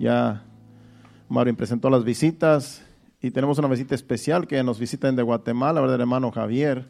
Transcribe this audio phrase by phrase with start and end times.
[0.00, 0.42] Ya
[1.28, 2.82] Marvin presentó las visitas
[3.20, 5.96] y tenemos una visita especial que nos visitan de Guatemala, ¿verdad?
[5.96, 6.86] El hermano Javier.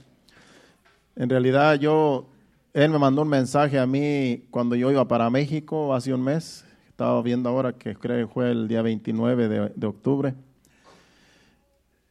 [1.17, 2.29] En realidad yo,
[2.73, 6.65] él me mandó un mensaje a mí cuando yo iba para México hace un mes.
[6.89, 10.35] Estaba viendo ahora que creo que fue el día 29 de, de octubre.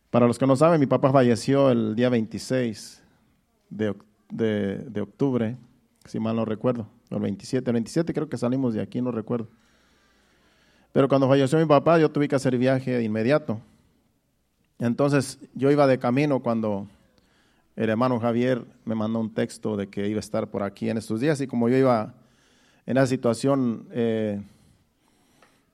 [0.09, 3.01] Para los que no saben, mi papá falleció el día 26
[3.69, 3.95] de,
[4.29, 5.55] de, de octubre,
[6.03, 7.69] si mal no recuerdo, el 27.
[7.69, 9.47] El 27 creo que salimos de aquí, no recuerdo.
[10.91, 13.59] Pero cuando falleció mi papá, yo tuve que hacer viaje de inmediato.
[14.79, 16.87] Entonces yo iba de camino cuando
[17.75, 20.97] el hermano Javier me mandó un texto de que iba a estar por aquí en
[20.97, 22.13] estos días y como yo iba
[22.85, 24.41] en esa situación, eh,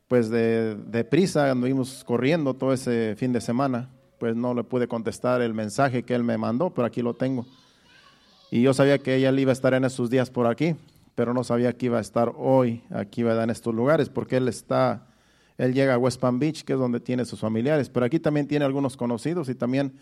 [0.08, 3.90] pues de, de prisa, anduvimos corriendo todo ese fin de semana,
[4.20, 7.46] pues no le pude contestar el mensaje que él me mandó, pero aquí lo tengo.
[8.52, 10.76] Y yo sabía que ella iba a estar en estos días por aquí,
[11.16, 15.08] pero no sabía que iba a estar hoy aquí en estos lugares, porque él está,
[15.58, 18.48] él llega a West Palm Beach, que es donde tiene sus familiares, pero aquí también
[18.48, 19.94] tiene algunos conocidos y también,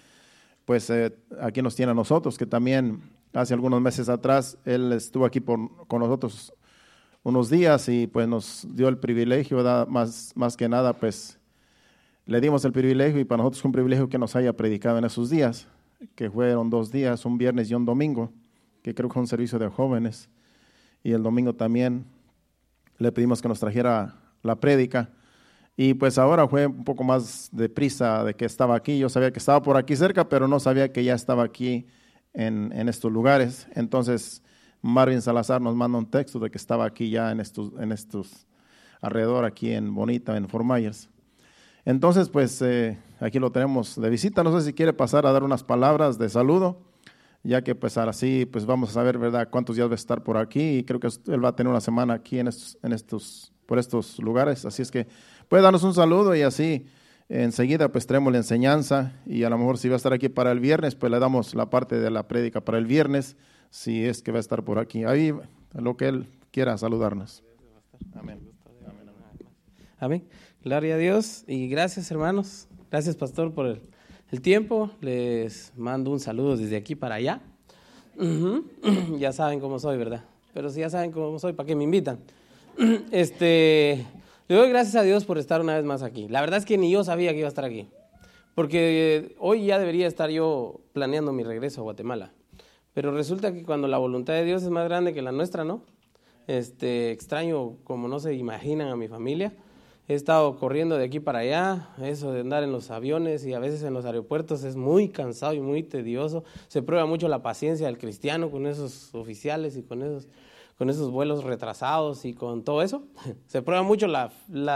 [0.65, 3.01] pues eh, aquí nos tiene a nosotros, que también
[3.33, 6.53] hace algunos meses atrás él estuvo aquí con nosotros
[7.23, 11.39] unos días y pues nos dio el privilegio, Más, más que nada, pues
[12.25, 15.05] le dimos el privilegio y para nosotros fue un privilegio que nos haya predicado en
[15.05, 15.67] esos días,
[16.15, 18.31] que fueron dos días, un viernes y un domingo,
[18.81, 20.29] que creo que fue un servicio de jóvenes.
[21.01, 22.05] Y el domingo también
[22.97, 25.09] le pedimos que nos trajera la prédica.
[25.75, 28.99] Y pues ahora fue un poco más deprisa de que estaba aquí.
[28.99, 31.87] Yo sabía que estaba por aquí cerca, pero no sabía que ya estaba aquí
[32.33, 33.67] en, en estos lugares.
[33.73, 34.43] Entonces
[34.83, 38.45] Marvin Salazar nos manda un texto de que estaba aquí ya en estos, en estos
[39.01, 41.09] alrededor, aquí en Bonita, en Fort Myers.
[41.85, 44.43] Entonces, pues eh, aquí lo tenemos de visita.
[44.43, 46.81] No sé si quiere pasar a dar unas palabras de saludo,
[47.43, 50.23] ya que pues ahora sí, pues vamos a saber, ¿verdad?, cuántos días va a estar
[50.23, 50.79] por aquí.
[50.79, 53.79] Y creo que él va a tener una semana aquí en estos, en estos, por
[53.79, 54.65] estos lugares.
[54.65, 55.07] Así es que
[55.47, 56.85] puede darnos un saludo y así
[57.29, 60.51] enseguida pues traemos la enseñanza y a lo mejor si va a estar aquí para
[60.51, 63.35] el viernes, pues le damos la parte de la prédica para el viernes,
[63.69, 65.03] si es que va a estar por aquí.
[65.03, 65.33] Ahí
[65.73, 67.43] lo que él quiera saludarnos.
[68.15, 68.39] Amén.
[69.99, 70.23] Amén.
[70.63, 72.67] Gloria a Dios y gracias hermanos.
[72.91, 74.91] Gracias pastor por el, tiempo.
[75.01, 77.41] Les mando un saludo desde aquí para allá.
[79.17, 80.23] Ya saben cómo soy, ¿verdad?
[80.53, 82.19] Pero si ya saben cómo soy, ¿para qué me invitan?
[83.11, 84.05] Este,
[84.47, 86.27] le doy gracias a Dios por estar una vez más aquí.
[86.27, 87.87] La verdad es que ni yo sabía que iba a estar aquí.
[88.55, 92.31] Porque hoy ya debería estar yo planeando mi regreso a Guatemala.
[92.93, 95.81] Pero resulta que cuando la voluntad de Dios es más grande que la nuestra, ¿no?
[96.47, 99.53] Este, extraño como no se imaginan a mi familia.
[100.07, 103.59] He estado corriendo de aquí para allá, eso de andar en los aviones y a
[103.59, 106.43] veces en los aeropuertos es muy cansado y muy tedioso.
[106.67, 110.27] Se prueba mucho la paciencia del cristiano con esos oficiales y con esos,
[110.77, 113.03] con esos vuelos retrasados y con todo eso.
[113.47, 114.31] Se prueba mucho la,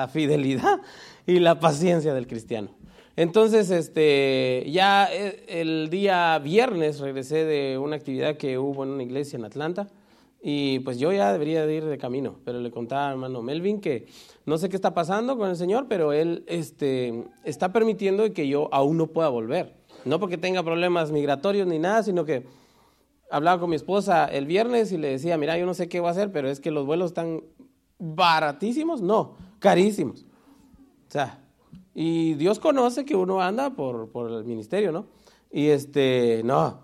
[0.07, 0.81] fidelidad
[1.25, 2.69] y la paciencia del cristiano.
[3.15, 9.03] Entonces, este, ya eh, el día viernes regresé de una actividad que hubo en una
[9.03, 9.87] iglesia en Atlanta
[10.41, 13.81] y pues yo ya debería de ir de camino, pero le contaba a hermano Melvin
[13.81, 14.05] que
[14.45, 18.69] no sé qué está pasando con el Señor, pero Él este, está permitiendo que yo
[18.71, 19.73] aún no pueda volver.
[20.05, 22.45] No porque tenga problemas migratorios ni nada, sino que
[23.29, 26.09] hablaba con mi esposa el viernes y le decía, mira, yo no sé qué voy
[26.09, 27.43] a hacer, pero es que los vuelos están
[27.99, 30.25] baratísimos, no, carísimos.
[31.07, 31.39] O sea,
[31.93, 35.05] y Dios conoce que uno anda por, por el ministerio, ¿no?
[35.51, 36.81] Y este, no,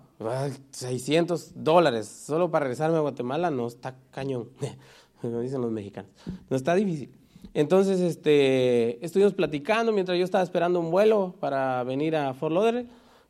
[0.72, 4.50] 600 dólares solo para regresarme a Guatemala no está cañón,
[5.22, 6.12] como dicen los mexicanos,
[6.50, 7.12] no está difícil.
[7.54, 12.88] Entonces, este, estuvimos platicando mientras yo estaba esperando un vuelo para venir a Fort Lauderdale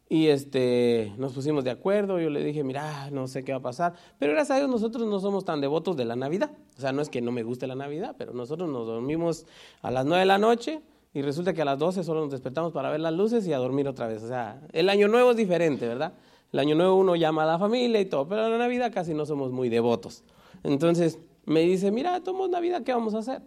[0.09, 2.19] y este, nos pusimos de acuerdo.
[2.19, 3.93] Yo le dije, mira, no sé qué va a pasar.
[4.19, 6.51] Pero gracias a Dios nosotros no somos tan devotos de la Navidad.
[6.77, 9.45] O sea, no es que no me guste la Navidad, pero nosotros nos dormimos
[9.81, 10.81] a las 9 de la noche
[11.13, 13.57] y resulta que a las 12 solo nos despertamos para ver las luces y a
[13.57, 14.23] dormir otra vez.
[14.23, 16.13] O sea, el año nuevo es diferente, ¿verdad?
[16.51, 19.13] El año nuevo uno llama a la familia y todo, pero en la Navidad casi
[19.13, 20.23] no somos muy devotos.
[20.63, 23.41] Entonces me dice, mira, tomamos Navidad, ¿qué vamos a hacer?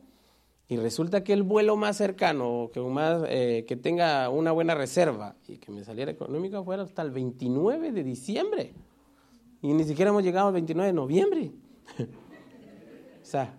[0.69, 5.37] Y resulta que el vuelo más cercano, que, más, eh, que tenga una buena reserva
[5.47, 8.75] y que me saliera económico fuera hasta el 29 de diciembre.
[9.63, 11.53] Y ni siquiera hemos llegado al 29 de noviembre.
[12.01, 13.55] o sea,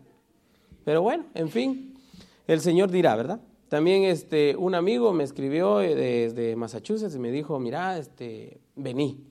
[0.84, 1.98] pero bueno, en fin,
[2.46, 3.40] el Señor dirá, ¿verdad?
[3.70, 9.26] También este, un amigo me escribió eh, desde Massachusetts y me dijo, mira, este, vení.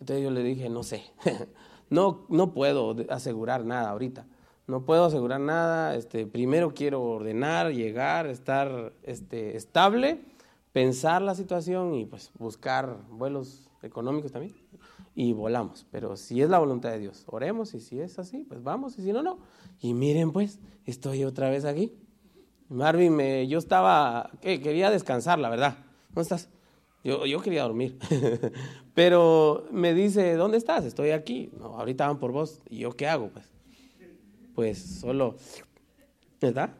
[0.00, 1.02] Entonces yo le dije, no sé,
[1.90, 4.26] no, no puedo asegurar nada ahorita.
[4.66, 5.96] No puedo asegurar nada.
[5.96, 10.20] Este, primero quiero ordenar, llegar, estar este, estable,
[10.72, 14.54] pensar la situación y pues buscar vuelos económicos también.
[15.14, 15.86] Y volamos.
[15.90, 19.02] Pero si es la voluntad de Dios, oremos y si es así, pues vamos y
[19.02, 19.38] si no, no.
[19.80, 21.92] Y miren pues, estoy otra vez aquí.
[22.68, 25.76] Marvin, me, yo estaba, quería descansar, la verdad.
[26.08, 26.48] ¿Dónde estás?
[27.04, 27.98] Yo, yo quería dormir.
[28.94, 30.84] Pero me dice, ¿dónde estás?
[30.84, 31.50] Estoy aquí.
[31.58, 32.62] No, ahorita van por vos.
[32.70, 33.28] ¿Y yo qué hago?
[33.28, 33.51] Pues,
[34.54, 35.36] pues solo,
[36.40, 36.70] ¿verdad?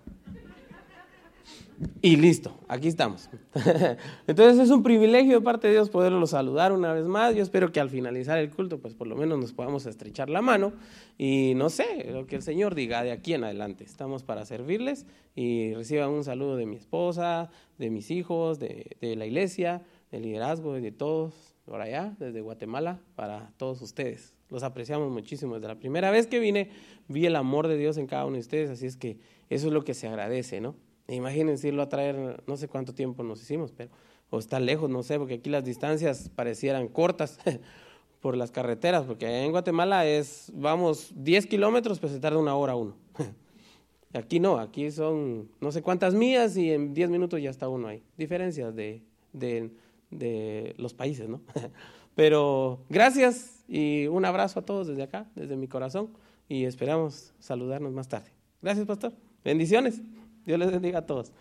[2.01, 3.29] Y listo, aquí estamos.
[4.27, 7.35] Entonces es un privilegio de parte de Dios poderlo saludar una vez más.
[7.35, 10.43] Yo espero que al finalizar el culto, pues por lo menos nos podamos estrechar la
[10.43, 10.73] mano
[11.19, 13.85] y no sé, lo que el Señor diga de aquí en adelante.
[13.85, 19.17] Estamos para servirles y reciban un saludo de mi esposa, de mis hijos, de, de
[19.17, 24.35] la iglesia, del liderazgo, de todos por allá, desde Guatemala, para todos ustedes.
[24.53, 25.55] Los apreciamos muchísimo.
[25.55, 26.69] Desde la primera vez que vine,
[27.09, 29.17] vi el amor de Dios en cada uno de ustedes, así es que
[29.49, 30.77] eso es lo que se agradece, ¿no?
[31.09, 33.91] Imagínense irlo a traer, no sé cuánto tiempo nos hicimos, pero,
[34.29, 37.39] o está lejos, no sé, porque aquí las distancias parecieran cortas
[38.21, 42.77] por las carreteras, porque en Guatemala es, vamos, 10 kilómetros, pues se tarda una hora
[42.77, 42.95] uno.
[44.15, 47.89] Aquí no, aquí son no sé cuántas millas y en 10 minutos ya está uno
[47.89, 48.03] ahí.
[48.19, 49.03] Diferencias de,
[49.33, 49.71] de,
[50.11, 51.41] de los países, ¿no?
[52.15, 56.11] Pero gracias y un abrazo a todos desde acá, desde mi corazón,
[56.47, 58.31] y esperamos saludarnos más tarde.
[58.61, 59.15] Gracias, pastor.
[59.43, 60.03] Bendiciones.
[60.45, 61.33] Dios les bendiga a todos.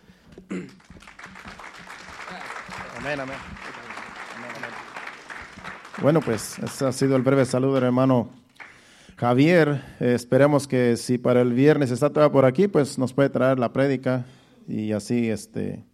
[2.96, 3.36] Amén, amén.
[6.00, 8.30] Bueno, pues ese ha sido el breve saludo del hermano
[9.16, 9.82] Javier.
[10.00, 13.74] esperemos que si para el viernes está todavía por aquí, pues nos puede traer la
[13.74, 14.24] prédica
[14.66, 15.84] y así este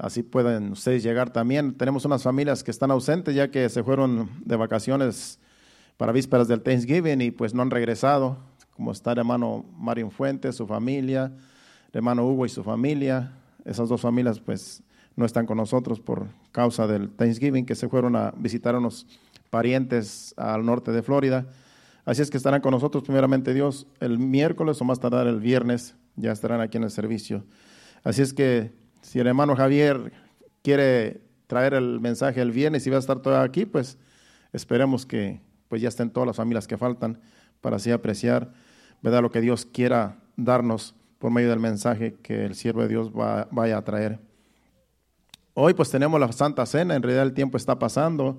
[0.00, 1.74] así pueden ustedes llegar también.
[1.74, 5.38] Tenemos unas familias que están ausentes ya que se fueron de vacaciones
[5.96, 8.38] para vísperas del Thanksgiving y pues no han regresado,
[8.74, 11.32] como está el hermano Mario Fuentes, su familia,
[11.92, 13.32] hermano Hugo y su familia.
[13.64, 14.82] Esas dos familias pues
[15.16, 19.06] no están con nosotros por causa del Thanksgiving, que se fueron a visitar a unos
[19.50, 21.46] parientes al norte de Florida.
[22.04, 25.94] Así es que estarán con nosotros primeramente Dios el miércoles o más tardar el viernes,
[26.16, 27.44] ya estarán aquí en el servicio.
[28.02, 28.72] Así es que
[29.02, 30.12] si el hermano Javier
[30.62, 33.98] quiere traer el mensaje el viernes y va a estar todo aquí, pues
[34.52, 37.20] esperemos que pues ya estén todas las familias que faltan
[37.60, 38.52] para así apreciar,
[39.02, 39.22] ¿verdad?
[39.22, 43.48] Lo que Dios quiera darnos por medio del mensaje que el siervo de Dios va,
[43.50, 44.18] vaya a traer.
[45.54, 48.38] Hoy pues tenemos la Santa Cena, en realidad el tiempo está pasando.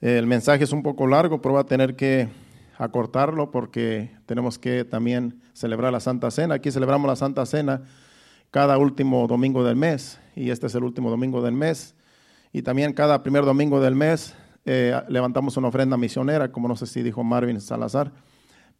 [0.00, 2.28] El mensaje es un poco largo, pero va a tener que
[2.78, 6.54] acortarlo porque tenemos que también celebrar la Santa Cena.
[6.54, 7.82] Aquí celebramos la Santa Cena
[8.50, 11.94] cada último domingo del mes y este es el último domingo del mes.
[12.52, 16.86] Y también cada primer domingo del mes eh, levantamos una ofrenda misionera, como no sé
[16.86, 18.12] si dijo Marvin Salazar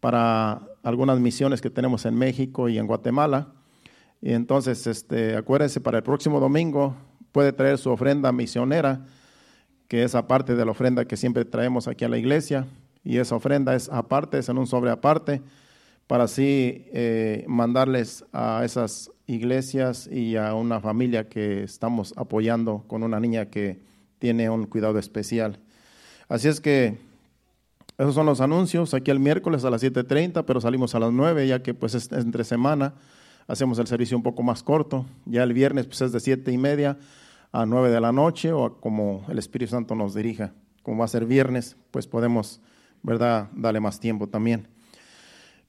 [0.01, 3.53] para algunas misiones que tenemos en México y en Guatemala.
[4.21, 6.97] Y entonces, este, acuérdense, para el próximo domingo
[7.33, 9.07] puede traer su ofrenda misionera,
[9.89, 12.67] que es aparte de la ofrenda que siempre traemos aquí a la iglesia.
[13.05, 15.43] Y esa ofrenda es aparte, es en un sobre aparte,
[16.07, 23.03] para así eh, mandarles a esas iglesias y a una familia que estamos apoyando con
[23.03, 23.81] una niña que
[24.19, 25.59] tiene un cuidado especial.
[26.29, 26.99] Así es que
[27.97, 28.93] esos son los anuncios.
[28.95, 32.11] Aquí el miércoles a las 7.30, pero salimos a las 9, ya que pues es
[32.13, 32.95] entre semana.
[33.47, 35.07] Hacemos el servicio un poco más corto.
[35.27, 36.99] Ya el viernes pues es de 7 y media
[37.53, 40.53] a 9 de la noche o como el Espíritu Santo nos dirija.
[40.83, 42.61] Como va a ser viernes, pues podemos,
[43.03, 44.67] ¿verdad?, darle más tiempo también.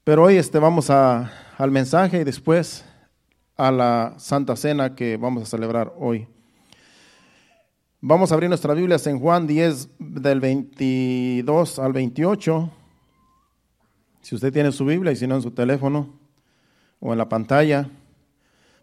[0.04, 2.86] Pero hoy este, vamos a, al mensaje y después
[3.62, 6.27] a la Santa Cena que vamos a celebrar hoy.
[8.00, 12.72] Vamos a abrir nuestra Biblia en Juan 10 del 22 al 28.
[14.24, 16.10] Si usted tiene su Biblia y si no en su teléfono
[17.00, 17.88] o en la pantalla.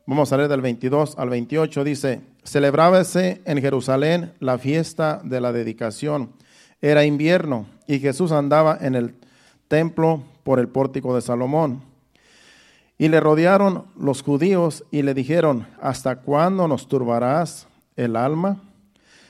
[0.06, 1.82] Vamos a leer del 22 al 28.
[1.82, 6.30] Dice, celebrábase en Jerusalén la fiesta de la dedicación.
[6.80, 9.16] Era invierno y Jesús andaba en el
[9.66, 11.88] templo por el pórtico de Salomón.
[12.99, 18.61] Y le rodearon los judíos y le dijeron, ¿hasta cuándo nos turbarás el alma?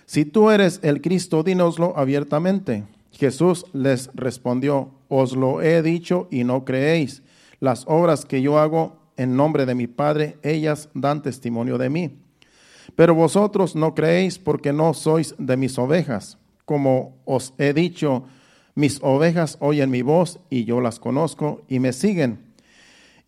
[0.06, 2.84] Si tú eres el Cristo, dínoslo abiertamente.
[3.12, 7.22] Jesús les respondió, os lo he dicho y no creéis.
[7.60, 12.18] Las obras que yo hago en nombre de mi Padre, ellas dan testimonio de mí.
[12.96, 16.38] Pero vosotros no creéis porque no sois de mis ovejas.
[16.64, 18.24] Como os he dicho,
[18.74, 22.47] mis ovejas oyen mi voz y yo las conozco y me siguen.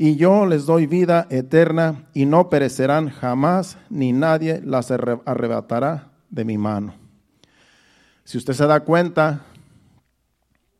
[0.02, 6.42] Y yo les doy vida eterna y no perecerán jamás, ni nadie las arrebatará de
[6.46, 6.94] mi mano.
[8.24, 9.42] Si usted se da cuenta,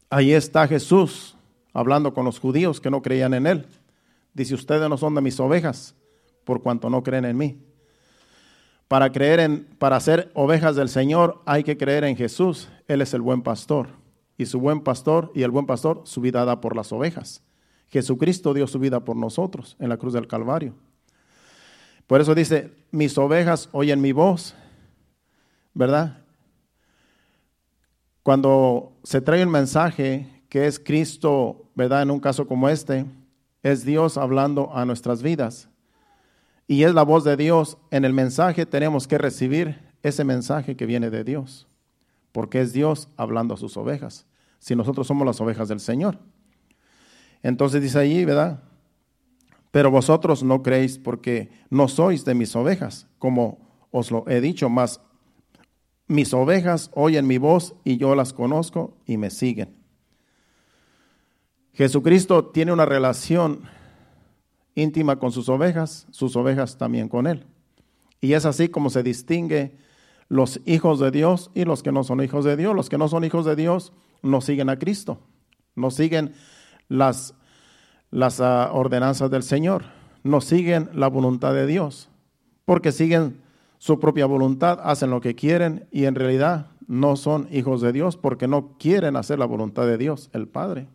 [0.09, 1.37] ahí está Jesús
[1.75, 3.67] hablando con los judíos que no creían en él.
[4.33, 5.95] Dice, ustedes no son de mis ovejas,
[6.45, 7.63] por cuanto no creen en mí.
[8.89, 12.71] Para creer en, para ser ovejas del Señor hay que creer en Jesús.
[12.89, 13.89] Él es el buen pastor.
[14.39, 17.43] Y su buen pastor y el buen pastor su vida da por las ovejas.
[17.91, 20.75] Jesucristo dio su vida por nosotros en la cruz del Calvario.
[22.07, 24.55] Por eso dice, mis ovejas oyen mi voz,
[25.75, 26.19] ¿verdad?
[28.23, 32.03] Cuando se trae un mensaje que es Cristo, ¿verdad?
[32.03, 33.07] En un caso como este,
[33.63, 35.69] es Dios hablando a nuestras vidas.
[36.67, 37.79] Y es la voz de Dios.
[37.91, 41.67] En el mensaje tenemos que recibir ese mensaje que viene de Dios,
[42.33, 44.27] porque es Dios hablando a sus ovejas,
[44.59, 46.19] si nosotros somos las ovejas del Señor.
[47.43, 48.63] Entonces dice allí, ¿verdad?
[49.71, 53.59] Pero vosotros no creéis porque no sois de mis ovejas, como
[53.91, 55.01] os lo he dicho, más
[56.07, 59.77] mis ovejas oyen mi voz y yo las conozco y me siguen.
[61.73, 63.63] Jesucristo tiene una relación
[64.75, 67.47] íntima con sus ovejas, sus ovejas también con él.
[68.21, 69.79] Y es así como se distingue
[70.29, 72.75] los hijos de Dios y los que no son hijos de Dios.
[72.75, 73.93] Los que no son hijos de Dios
[74.23, 75.21] no siguen a Cristo,
[75.77, 76.35] no siguen
[76.91, 77.35] las,
[78.11, 79.85] las ah, ordenanzas del Señor,
[80.23, 82.11] no siguen la voluntad de Dios,
[82.67, 83.41] porque siguen
[83.79, 88.19] su propia voluntad, hacen lo que quieren y en realidad no son hijos de Dios
[88.19, 90.89] porque no quieren hacer la voluntad de Dios, el Padre.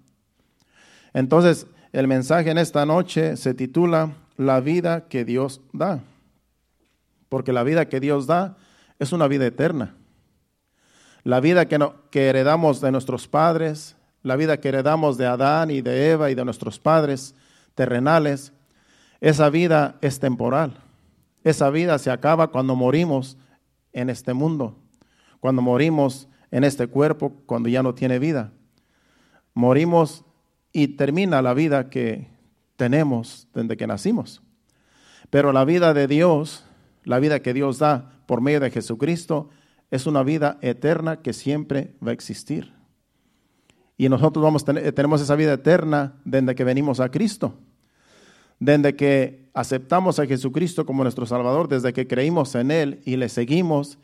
[1.13, 6.01] Entonces, el mensaje en esta noche se titula La vida que Dios da.
[7.29, 8.57] Porque la vida que Dios da
[8.99, 9.95] es una vida eterna.
[11.23, 11.79] La vida que,
[12.11, 16.35] que heredamos de nuestros padres, la vida que heredamos de Adán y de Eva y
[16.35, 17.35] de nuestros padres
[17.75, 18.53] terrenales,
[19.21, 20.79] esa vida es temporal.
[21.43, 23.37] Esa vida se acaba cuando morimos
[23.93, 24.79] en este mundo,
[25.39, 28.51] cuando morimos en este cuerpo, cuando ya no tiene vida.
[29.53, 30.25] Morimos
[30.73, 32.27] y termina la vida que
[32.77, 34.41] tenemos desde que nacimos.
[35.29, 36.65] Pero la vida de Dios,
[37.03, 39.51] la vida que Dios da por medio de Jesucristo,
[39.91, 42.74] es una vida eterna que siempre va a existir.
[43.97, 47.53] Y nosotros vamos tenemos esa vida eterna desde que venimos a Cristo.
[48.59, 53.29] Desde que aceptamos a Jesucristo como nuestro Salvador, desde que creímos en Él y le
[53.29, 53.97] seguimos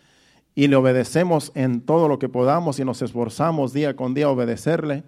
[0.56, 4.30] y le obedecemos en todo lo que podamos y nos esforzamos día con día a
[4.30, 5.04] obedecerle,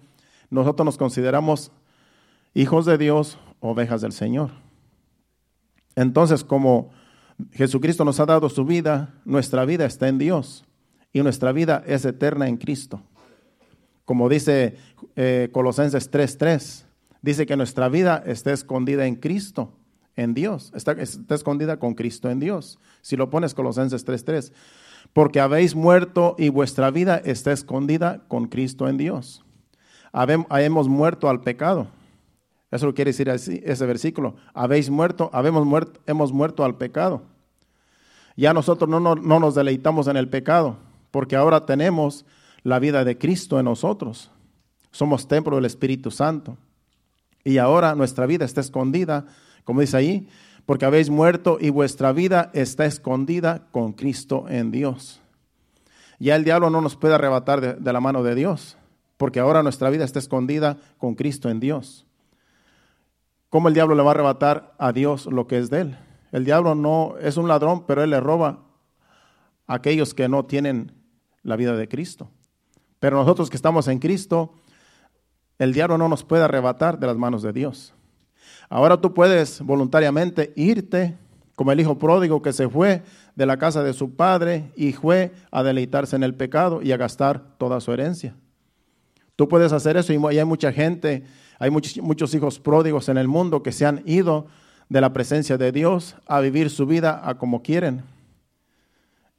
[0.50, 1.72] nosotros nos consideramos
[2.54, 4.50] hijos de Dios, ovejas del Señor.
[5.96, 6.90] Entonces, como
[7.52, 10.64] Jesucristo nos ha dado su vida, nuestra vida está en Dios
[11.12, 13.02] y nuestra vida es eterna en Cristo.
[14.04, 14.76] Como dice
[15.16, 16.84] eh, Colosenses 3:3,
[17.22, 19.72] dice que nuestra vida está escondida en Cristo,
[20.16, 20.92] en Dios, está,
[21.34, 22.78] escondida con Cristo en Dios.
[23.00, 24.52] Si lo pones Colosenses 3:3,
[25.12, 29.44] porque habéis muerto y vuestra vida está escondida con Cristo en Dios
[30.58, 31.88] hemos muerto al pecado.
[32.70, 34.36] Eso lo quiere decir ese versículo.
[34.52, 37.22] Habéis muerto, habemos muerto, hemos muerto al pecado.
[38.36, 40.76] Ya nosotros no, no, no nos deleitamos en el pecado,
[41.10, 42.26] porque ahora tenemos
[42.64, 44.32] la vida de Cristo en nosotros.
[44.90, 46.56] Somos templo del Espíritu Santo.
[47.44, 49.26] Y ahora nuestra vida está escondida,
[49.62, 50.28] como dice ahí,
[50.66, 55.20] porque habéis muerto y vuestra vida está escondida con Cristo en Dios.
[56.18, 58.76] Ya el diablo no nos puede arrebatar de la mano de Dios
[59.16, 62.06] porque ahora nuestra vida está escondida con Cristo en Dios.
[63.48, 65.98] ¿Cómo el diablo le va a arrebatar a Dios lo que es de él?
[66.32, 68.64] El diablo no es un ladrón, pero él le roba
[69.66, 70.92] a aquellos que no tienen
[71.42, 72.28] la vida de Cristo.
[73.04, 74.54] Pero nosotros que estamos en Cristo,
[75.58, 77.92] el diablo no nos puede arrebatar de las manos de Dios.
[78.70, 81.14] Ahora tú puedes voluntariamente irte
[81.54, 83.02] como el hijo pródigo que se fue
[83.36, 86.96] de la casa de su padre y fue a deleitarse en el pecado y a
[86.96, 88.36] gastar toda su herencia.
[89.36, 91.24] Tú puedes hacer eso y hay mucha gente,
[91.58, 94.46] hay muchos, hijos pródigos en el mundo que se han ido
[94.88, 98.02] de la presencia de Dios a vivir su vida a como quieren.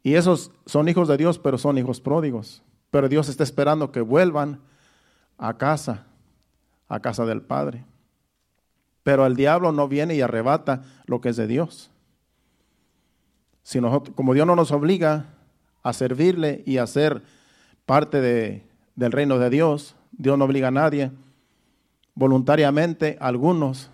[0.03, 2.61] Y esos son hijos de Dios, pero son hijos pródigos.
[2.95, 4.61] Pero Dios está esperando que vuelvan
[5.37, 6.05] a casa,
[6.87, 7.83] a casa del Padre.
[9.03, 11.91] Pero el diablo no viene y arrebata lo que es de Dios.
[13.63, 15.25] Si como Dios no nos obliga
[15.83, 17.23] a servirle y a ser
[17.85, 19.97] parte de, del reino de Dios.
[20.13, 21.11] Dios no obliga a nadie.
[22.13, 23.89] Voluntariamente algunos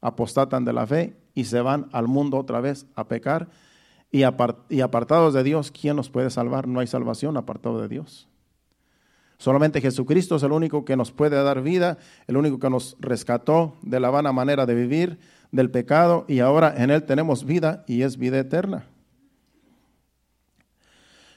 [0.00, 3.48] apostatan de la fe y se van al mundo otra vez a pecar.
[4.12, 6.68] Y apartados de Dios, ¿quién nos puede salvar?
[6.68, 8.28] No hay salvación apartado de Dios.
[9.38, 13.76] Solamente Jesucristo es el único que nos puede dar vida, el único que nos rescató
[13.82, 15.18] de la vana manera de vivir,
[15.50, 18.86] del pecado, y ahora en Él tenemos vida y es vida eterna.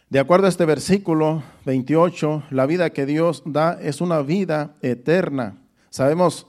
[0.10, 5.58] De acuerdo a este versículo 28, la vida que Dios da es una vida eterna.
[5.90, 6.48] Sabemos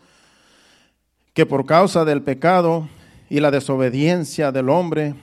[1.34, 2.88] que por causa del pecado
[3.28, 5.14] y la desobediencia del hombre,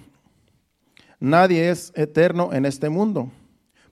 [1.19, 3.31] nadie es eterno en este mundo,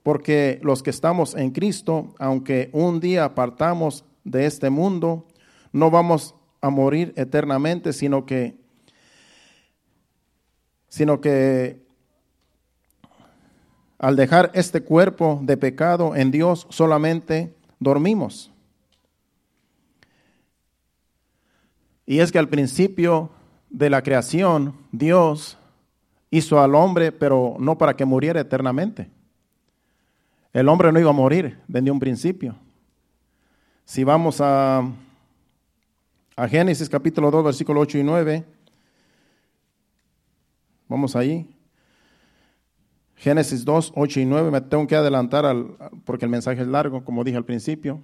[0.04, 5.26] porque los que estamos en Cristo, aunque un día apartamos de este mundo,
[5.72, 8.62] no vamos a morir eternamente, sino que
[10.90, 11.82] sino que
[13.98, 18.52] al dejar este cuerpo de pecado en Dios solamente dormimos.
[22.06, 23.32] Y es que al principio
[23.72, 25.58] de la creación Dios
[26.30, 29.10] hizo al hombre, pero no para que muriera eternamente.
[30.54, 32.56] El hombre no iba a morir desde un principio.
[33.86, 34.88] Si vamos a,
[36.36, 38.46] a Génesis capítulo 2, versículo 8 y 9,
[40.88, 41.50] vamos ahí.
[43.16, 45.56] Génesis 2, 8 y 9, me tengo que adelantar
[46.06, 48.02] porque el mensaje es largo, como dije al principio.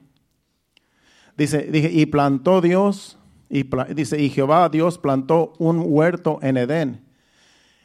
[1.37, 3.63] Dice, dije, y plantó Dios, y
[3.93, 7.05] dice, y Jehová Dios plantó un huerto en Edén,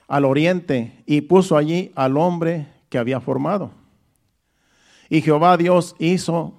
[0.08, 3.83] al oriente, y puso allí al hombre que había formado.
[5.14, 6.54] Y Jehová Dios hizo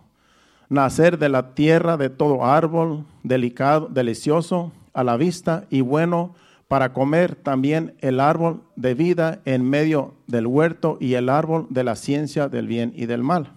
[0.69, 6.35] nacer de la tierra de todo árbol delicado, delicioso a la vista y bueno
[6.69, 11.83] para comer también el árbol de vida en medio del huerto y el árbol de
[11.83, 13.51] la ciencia del bien y del mal.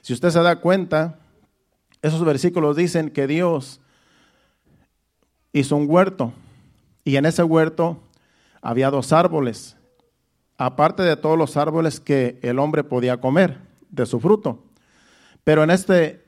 [0.00, 1.18] Si usted se da cuenta,
[2.00, 3.80] esos versículos dicen que Dios
[5.52, 6.32] hizo un huerto
[7.02, 7.98] y en ese huerto
[8.62, 9.76] había dos árboles,
[10.56, 13.63] aparte de todos los árboles que el hombre podía comer
[13.94, 14.64] de su fruto.
[15.44, 16.24] Pero en este,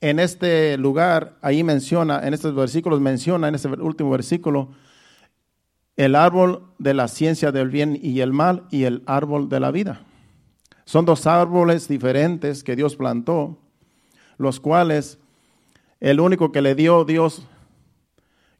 [0.00, 4.70] en este lugar, ahí menciona, en estos versículos menciona, en este último versículo,
[5.96, 9.70] el árbol de la ciencia del bien y el mal y el árbol de la
[9.70, 10.02] vida.
[10.84, 13.58] Son dos árboles diferentes que Dios plantó,
[14.36, 15.18] los cuales
[16.00, 17.46] el único que le dio Dios,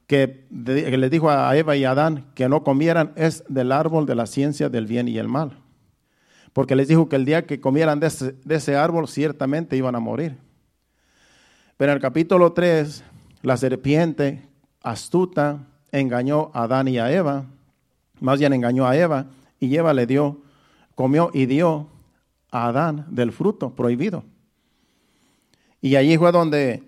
[0.06, 4.06] que, le les dijo a Eva y a Adán que no comieran, es del árbol
[4.06, 5.58] de la ciencia del bien y el mal.
[6.56, 8.06] Porque les dijo que el día que comieran de
[8.48, 10.38] ese, árbol, ciertamente iban a morir.
[11.76, 13.04] Pero en el capítulo 3,
[13.42, 14.48] la serpiente
[14.82, 17.44] astuta, engañó a Adán y a Eva,
[18.20, 19.26] más bien engañó a Eva,
[19.60, 20.40] y Eva le dio,
[20.94, 21.88] comió y dio
[22.50, 24.24] a Adán del fruto prohibido.
[25.82, 26.84] Y allí fue donde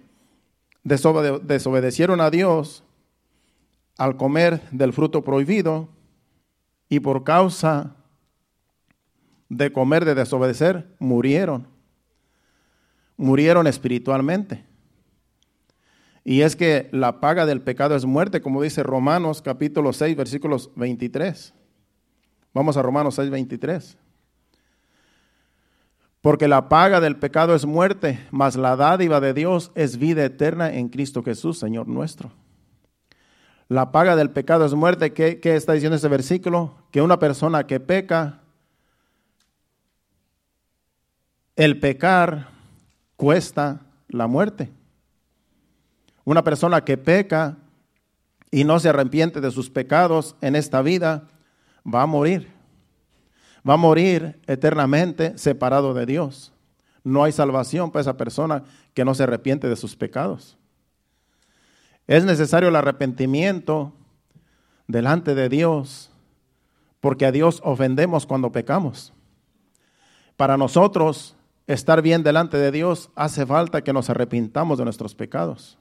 [0.83, 2.85] desobedecieron a Dios
[3.99, 5.91] al comer del fruto prohibido
[6.89, 7.98] y por causa
[9.49, 11.67] de comer, de desobedecer, murieron.
[13.17, 14.65] Murieron espiritualmente.
[16.25, 20.71] Y es que la paga del pecado es muerte, como dice Romanos capítulo 6, versículos
[20.77, 21.55] 23.
[22.53, 23.97] Vamos a Romanos 6, 23.
[26.21, 30.75] Porque la paga del pecado es muerte, mas la dádiva de Dios es vida eterna
[30.75, 32.33] en Cristo Jesús, Señor nuestro.
[33.69, 35.13] La paga del pecado es muerte.
[35.13, 36.75] ¿Qué, qué está diciendo ese versículo?
[36.91, 38.43] Que una persona que peca,
[41.59, 42.51] el pecar
[43.17, 44.71] cuesta la muerte.
[46.25, 47.57] Una persona que peca
[48.53, 51.27] y no se arrepiente de sus pecados en esta vida,
[51.85, 52.49] va a morir.
[53.69, 56.53] Va a morir eternamente separado de Dios.
[57.03, 58.63] No hay salvación para esa persona
[58.95, 60.57] que no se arrepiente de sus pecados.
[62.07, 63.93] Es necesario el arrepentimiento
[64.87, 66.13] delante de Dios,
[67.01, 69.13] porque a Dios ofendemos cuando pecamos.
[70.37, 71.35] Para nosotros
[71.69, 75.79] estar bien delante de Dios hace falta que nos arrepintamos de nuestros pecados.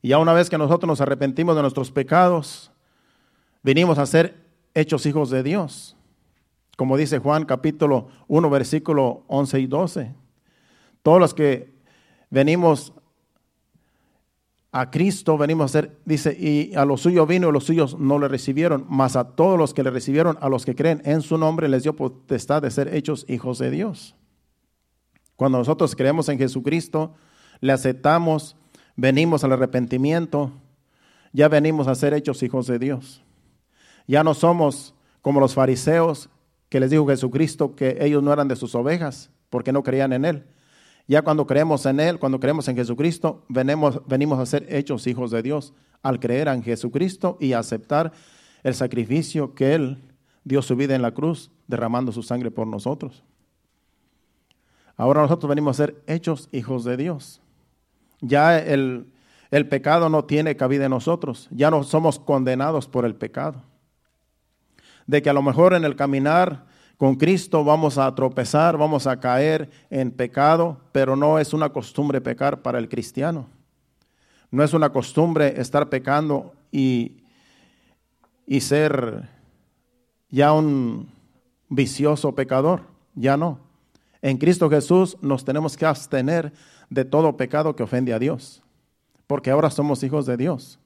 [0.00, 2.70] Y ya una vez que nosotros nos arrepentimos de nuestros pecados,
[3.62, 5.96] venimos a ser hechos hijos de Dios.
[6.76, 10.14] Como dice Juan capítulo 1, versículo 11 y 12.
[11.02, 11.74] Todos los que
[12.30, 12.94] venimos
[14.72, 18.18] a Cristo, venimos a ser, dice, y a los suyos vino y los suyos no
[18.18, 21.38] le recibieron, mas a todos los que le recibieron, a los que creen en su
[21.38, 24.14] nombre, les dio potestad de ser hechos hijos de Dios.
[25.34, 27.14] Cuando nosotros creemos en Jesucristo,
[27.60, 28.56] le aceptamos
[29.00, 30.52] venimos al arrepentimiento,
[31.32, 33.22] ya venimos a ser hechos hijos de Dios.
[34.06, 36.28] Ya no somos como los fariseos
[36.68, 40.24] que les dijo Jesucristo que ellos no eran de sus ovejas porque no creían en
[40.24, 40.44] Él.
[41.10, 45.32] Ya cuando creemos en Él, cuando creemos en Jesucristo, venimos, venimos a ser hechos hijos
[45.32, 48.12] de Dios al creer en Jesucristo y aceptar
[48.62, 50.04] el sacrificio que Él
[50.44, 53.24] dio su vida en la cruz, derramando su sangre por nosotros.
[54.96, 57.42] Ahora nosotros venimos a ser hechos hijos de Dios.
[58.20, 59.12] Ya el,
[59.68, 63.64] pecado no tiene cabida en nosotros, ya no somos condenados por el pecado.
[65.08, 66.66] De que a lo mejor en el caminar
[67.00, 72.20] con Cristo vamos a tropezar, vamos a caer en pecado, pero no es una costumbre
[72.20, 73.48] pecar para el cristiano.
[74.50, 77.22] No es una costumbre estar pecando y,
[78.46, 79.30] y ser
[80.28, 81.10] ya un
[81.70, 82.82] vicioso pecador,
[83.14, 83.60] ya no.
[84.20, 86.52] En Cristo Jesús nos tenemos que abstener
[86.90, 88.62] de todo pecado que ofende a Dios,
[89.26, 90.78] porque ahora somos hijos de Dios.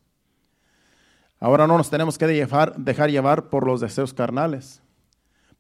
[1.40, 4.80] Ahora no nos tenemos que dejar, dejar llevar por los deseos carnales,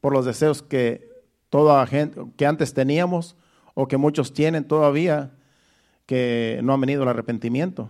[0.04, 1.08] por los deseos que
[1.48, 3.36] toda gente que antes teníamos
[3.72, 5.30] o que muchos tienen todavía
[6.04, 7.88] que no han venido al arrepentimiento.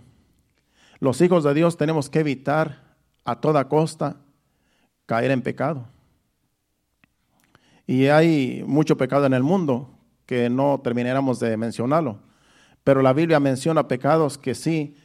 [1.01, 4.19] Los hijos de Dios tenemos que evitar a toda costa
[5.07, 5.89] caer en pecado.
[7.85, 9.91] Y hay mucho pecado en el mundo
[10.25, 12.21] que no termináramos de mencionarlo.
[12.85, 14.97] Pero la Biblia menciona pecados que sí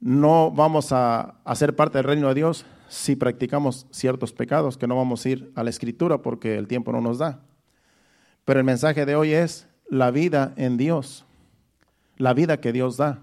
[0.00, 4.96] no vamos a hacer parte del reino de Dios si practicamos ciertos pecados, que no
[4.96, 7.40] vamos a ir a la escritura porque el tiempo no nos da.
[8.44, 11.24] Pero el mensaje de hoy es la vida en Dios,
[12.16, 13.20] la vida que Dios da.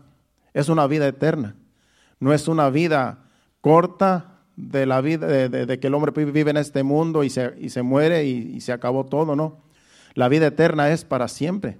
[0.53, 1.55] Es una vida eterna,
[2.19, 3.25] no es una vida
[3.61, 7.69] corta de la vida, de, que el hombre vive en este mundo y se, y
[7.69, 9.63] se muere y, y se acabó todo, no.
[10.13, 11.79] La vida eterna es para siempre.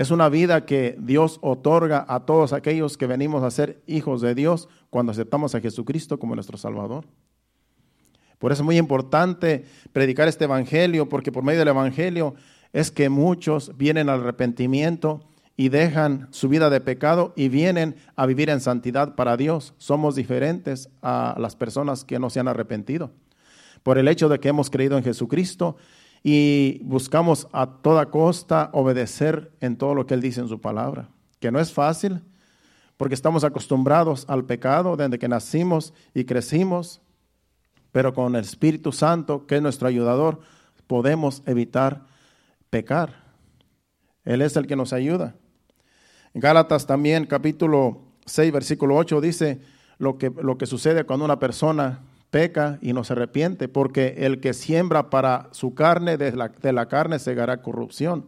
[0.00, 4.34] Es una vida que Dios otorga a todos aquellos que venimos a ser hijos de
[4.34, 7.04] Dios cuando aceptamos a Jesucristo como nuestro Salvador.
[8.38, 12.34] Por eso es muy importante predicar este Evangelio, porque por medio del Evangelio
[12.72, 18.24] es que muchos vienen al arrepentimiento y dejan su vida de pecado y vienen a
[18.24, 19.74] vivir en santidad para Dios.
[19.76, 23.10] Somos diferentes a las personas que no se han arrepentido.
[23.82, 25.76] Por el hecho de que hemos creído en Jesucristo
[26.22, 31.08] y buscamos a toda costa obedecer en todo lo que Él dice en su palabra,
[31.38, 32.20] que no es fácil,
[32.96, 37.00] porque estamos acostumbrados al pecado desde que nacimos y crecimos,
[37.92, 40.40] pero con el Espíritu Santo, que es nuestro ayudador,
[40.86, 42.06] podemos evitar
[42.68, 43.24] pecar.
[44.24, 45.34] Él es el que nos ayuda.
[46.34, 49.60] En Gálatas también, capítulo 6, versículo 8, dice
[49.98, 54.40] lo que, lo que sucede cuando una persona peca y no se arrepiente, porque el
[54.40, 58.26] que siembra para su carne, de la, de la carne segará corrupción,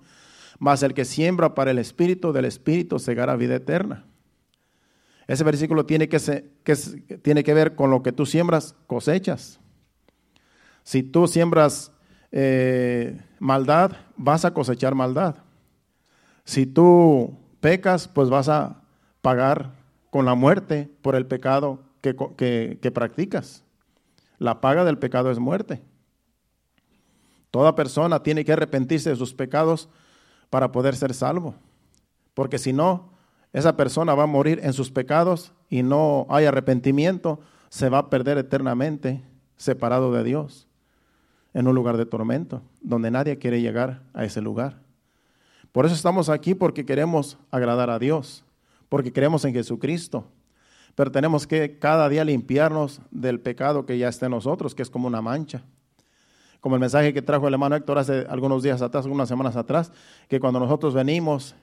[0.58, 4.04] mas el que siembra para el espíritu, del espíritu segará vida eterna.
[5.26, 6.18] Ese versículo tiene que,
[6.64, 6.76] que,
[7.22, 9.60] tiene que ver con lo que tú siembras, cosechas.
[10.82, 11.92] Si tú siembras
[12.32, 15.36] eh, maldad, vas a cosechar maldad.
[16.44, 18.82] Si tú pecas, pues vas a
[19.20, 19.74] pagar
[20.10, 23.64] con la muerte por el pecado que, que practicas.
[24.42, 25.80] La paga del pecado es muerte.
[27.52, 29.88] Toda persona tiene que arrepentirse de sus pecados
[30.50, 31.54] para poder ser salvo.
[32.34, 33.12] Porque si no,
[33.52, 38.10] esa persona va a morir en sus pecados y no hay arrepentimiento, se va a
[38.10, 39.22] perder eternamente
[39.56, 40.66] separado de Dios
[41.54, 44.80] en un lugar de tormento, donde nadie quiere llegar a ese lugar.
[45.70, 48.44] Por eso estamos aquí, porque queremos agradar a Dios,
[48.88, 50.26] porque creemos en Jesucristo,
[50.94, 54.90] pero tenemos que cada día limpiarnos del pecado que ya está en nosotros, que es
[54.90, 55.62] como una mancha.
[56.60, 59.90] Como el mensaje que trajo el hermano Héctor hace algunos días atrás, algunas semanas atrás,
[60.28, 61.54] que cuando nosotros venimos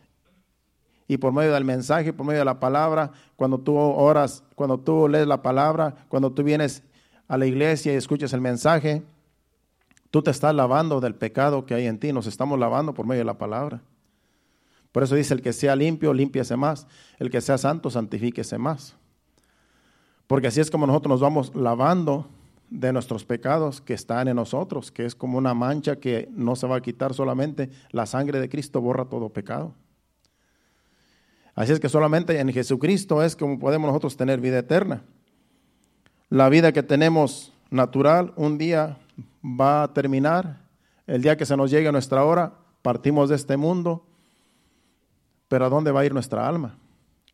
[1.08, 5.08] y por medio del mensaje, por medio de la palabra, cuando tú oras, cuando tú
[5.08, 6.84] lees la palabra, cuando tú vienes
[7.28, 9.04] a la iglesia y escuchas el mensaje,
[10.12, 13.22] tú te estás lavando del pecado que hay en ti, nos estamos lavando por medio
[13.22, 13.82] de la palabra.
[14.92, 16.88] Por eso dice, el que sea limpio, límpiese más,
[17.20, 18.96] el que sea santo, santifíquese más.
[20.30, 22.28] Porque así es como nosotros nos vamos lavando
[22.70, 26.68] de nuestros pecados que están en nosotros, que es como una mancha que no se
[26.68, 27.72] va a quitar solamente.
[27.89, 29.74] La sangre de Cristo borra todo pecado.
[31.56, 35.02] Así es que solamente en Jesucristo es como podemos nosotros tener vida eterna.
[36.30, 39.00] La vida que tenemos natural un día
[39.44, 40.62] va a terminar.
[41.08, 44.06] El día que se nos llegue nuestra hora, partimos de este mundo.
[45.48, 46.78] Pero ¿a dónde va a ir nuestra alma?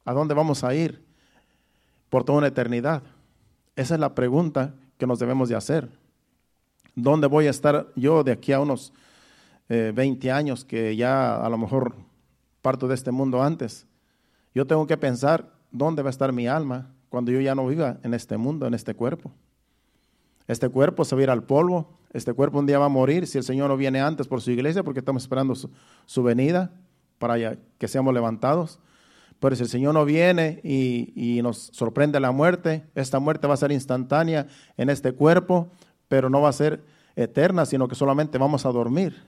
[0.06, 1.05] ¿A dónde vamos a ir?
[2.16, 3.04] Por toda una eternidad?
[3.76, 5.90] Esa es la pregunta que nos debemos de hacer.
[6.96, 8.94] ¿Dónde voy a estar yo de aquí a unos
[9.68, 11.94] 20 eh, años que ya a lo mejor
[12.62, 13.86] parto de este mundo antes?
[14.54, 17.98] Yo tengo que pensar dónde va a estar mi alma cuando yo ya no viva
[18.02, 19.34] en este mundo, en este cuerpo.
[20.48, 23.28] Este cuerpo se va a ir al polvo, este cuerpo un día va a morir
[23.28, 25.70] si el Señor no viene antes por su iglesia, porque estamos esperando su,
[26.06, 26.72] su venida
[27.20, 28.80] para que seamos levantados.
[29.46, 33.58] Pero si el Señor no viene y, nos sorprende la muerte, esta muerte va a
[33.58, 35.70] ser instantánea en este cuerpo,
[36.08, 36.84] pero no va a ser
[37.16, 39.22] eterna, sino que solamente vamos a dormir.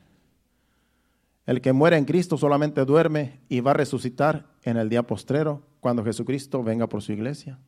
[1.46, 5.62] El que muere en Cristo solamente duerme y va a resucitar en el día postrero,
[5.82, 7.60] cuando Jesucristo venga por su iglesia.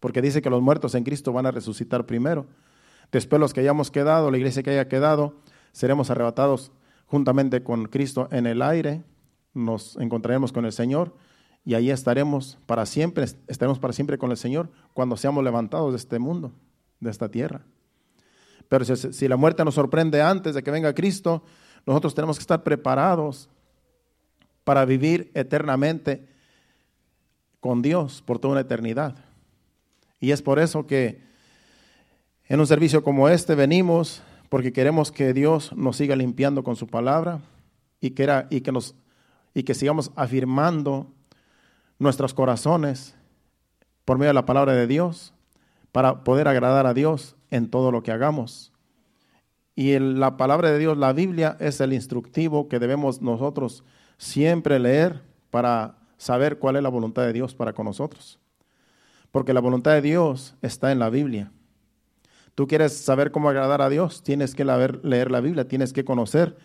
[0.00, 2.46] Porque dice que los muertos en Cristo van a resucitar primero.
[3.10, 5.34] Después los que hayamos quedado, la iglesia que haya quedado,
[5.72, 6.72] seremos arrebatados
[7.04, 9.04] juntamente con Cristo en el aire,
[9.52, 11.12] nos encontraremos con el Señor
[11.64, 15.96] y ahí estaremos para siempre, estaremos para siempre con el Señor cuando seamos levantados de
[15.96, 16.52] este mundo,
[17.00, 17.62] de esta tierra.
[18.68, 21.42] Pero si, la muerte nos sorprende antes de que venga Cristo,
[21.86, 23.48] nosotros tenemos que estar preparados
[24.64, 26.26] para vivir eternamente
[27.60, 29.14] con Dios por toda una eternidad.
[30.20, 31.22] Y es por eso que
[32.48, 36.86] en un servicio como este venimos porque queremos que Dios nos siga limpiando con su
[36.86, 37.40] palabra
[38.00, 38.94] y que, y que, nos,
[39.54, 41.12] y que sigamos afirmando
[41.98, 43.14] nuestros corazones
[44.04, 45.32] por medio de la palabra de Dios
[45.92, 48.72] para poder agradar a Dios en todo lo que hagamos.
[49.74, 53.84] Y la palabra de Dios, la Biblia, es el instructivo que debemos nosotros
[54.18, 58.38] siempre leer para saber cuál es la voluntad de Dios para con nosotros.
[59.30, 61.50] Porque la voluntad de Dios está en la Biblia.
[62.54, 66.56] Tú quieres saber cómo agradar a Dios, tienes que leer la Biblia, tienes que conocer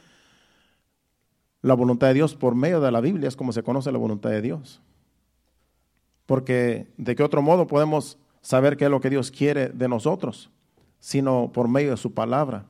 [1.62, 4.30] la voluntad de Dios por medio de la Biblia, es como se conoce la voluntad
[4.30, 4.82] de Dios.
[6.28, 10.52] Porque de qué otro modo podemos saber qué es lo que Dios quiere de nosotros,
[11.00, 12.66] sino por medio de su palabra.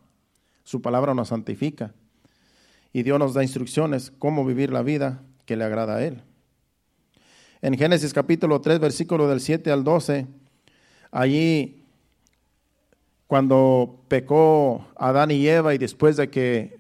[0.63, 1.93] Su palabra nos santifica.
[2.93, 6.22] Y Dios nos da instrucciones cómo vivir la vida que le agrada a Él.
[7.62, 10.28] En Génesis capítulo 3, versículo del 7 al 12,
[11.12, 11.84] allí
[13.28, 16.80] cuando pecó Adán y Eva y después de que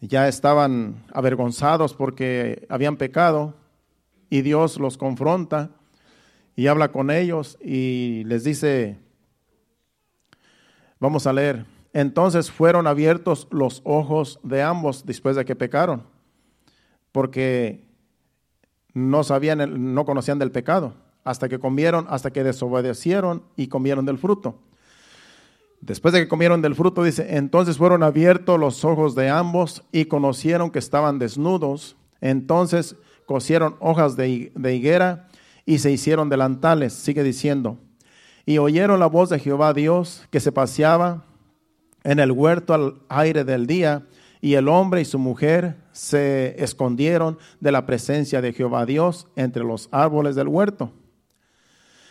[0.00, 3.59] ya estaban avergonzados porque habían pecado
[4.30, 5.70] y Dios los confronta
[6.56, 8.98] y habla con ellos y les dice,
[11.00, 16.04] vamos a leer, entonces fueron abiertos los ojos de ambos después de que pecaron,
[17.12, 17.84] porque
[18.94, 24.18] no sabían, no conocían del pecado, hasta que comieron, hasta que desobedecieron y comieron del
[24.18, 24.58] fruto.
[25.80, 30.04] Después de que comieron del fruto, dice, entonces fueron abiertos los ojos de ambos y
[30.04, 31.96] conocieron que estaban desnudos.
[32.20, 32.96] Entonces
[33.30, 35.28] cosieron hojas de, de higuera
[35.64, 36.92] y se hicieron delantales.
[36.94, 37.78] Sigue diciendo,
[38.44, 41.22] y oyeron la voz de Jehová Dios que se paseaba
[42.02, 44.04] en el huerto al aire del día,
[44.40, 49.62] y el hombre y su mujer se escondieron de la presencia de Jehová Dios entre
[49.62, 50.90] los árboles del huerto.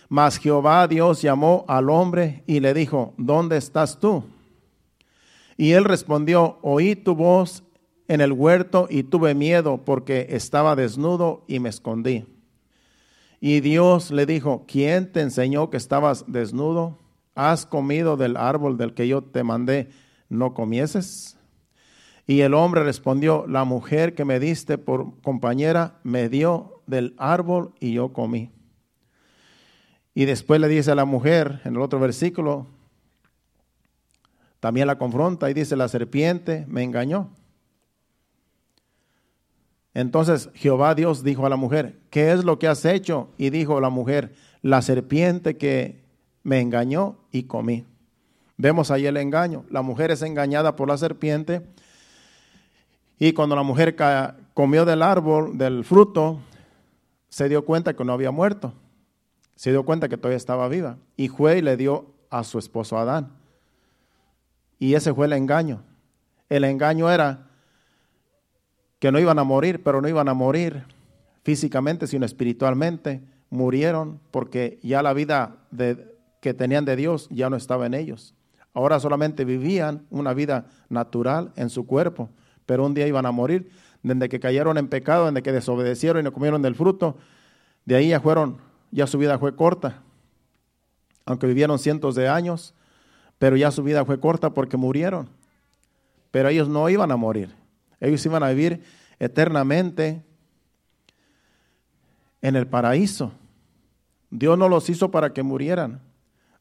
[0.07, 4.23] Mas Jehová Dios llamó al hombre y le dijo, ¿dónde estás tú?
[5.57, 7.65] Y él respondió, oí tu voz
[8.09, 12.25] en el huerto y tuve miedo porque estaba desnudo y me escondí.
[13.39, 16.97] Y Dios le dijo, ¿quién te enseñó que estabas desnudo?
[17.35, 19.89] ¿Has comido del árbol del que yo te mandé,
[20.27, 21.37] no comieses?
[22.25, 27.73] Y el hombre respondió, la mujer que me diste por compañera me dio del árbol
[27.79, 28.49] y yo comí.
[30.15, 32.65] Y después le dice a la mujer, en el otro versículo,
[34.59, 37.29] también la confronta y dice, la serpiente me engañó.
[39.99, 43.27] Entonces Jehová Dios dijo a la mujer, ¿qué es lo que has hecho?
[43.37, 46.05] Y dijo la mujer, la serpiente que
[46.41, 47.85] me engañó y comí.
[48.55, 49.65] Vemos ahí el engaño.
[49.69, 51.63] La mujer es engañada por la serpiente
[53.19, 53.97] y cuando la mujer
[54.53, 56.39] comió del árbol, del fruto,
[57.27, 58.73] se dio cuenta que no había muerto.
[59.55, 60.95] Se dio cuenta que todavía estaba viva.
[61.17, 63.33] Y fue y le dio a su esposo Adán.
[64.79, 65.83] Y ese fue el engaño.
[66.47, 67.48] El engaño era
[68.99, 70.83] que no iban a morir, pero no iban a morir
[71.43, 73.21] físicamente, sino espiritualmente.
[73.49, 75.55] Murieron porque ya la vida
[76.41, 78.35] que tenían de Dios ya no estaba en ellos.
[78.73, 82.29] Ahora solamente vivían una vida natural en su cuerpo,
[82.65, 83.71] pero un día iban a morir.
[84.03, 87.17] Desde que cayeron en pecado, desde que desobedecieron y no comieron del fruto,
[87.85, 88.57] de ahí ya fueron,
[88.91, 90.01] ya su vida fue corta.
[91.25, 92.73] Aunque vivieron cientos de años,
[93.39, 95.29] pero ya su vida fue corta porque murieron.
[96.31, 97.58] Pero ellos no iban a morir.
[97.99, 98.83] Ellos iban a vivir
[99.19, 100.23] eternamente
[102.41, 103.31] en el paraíso.
[104.29, 106.01] Dios no los hizo para que murieran.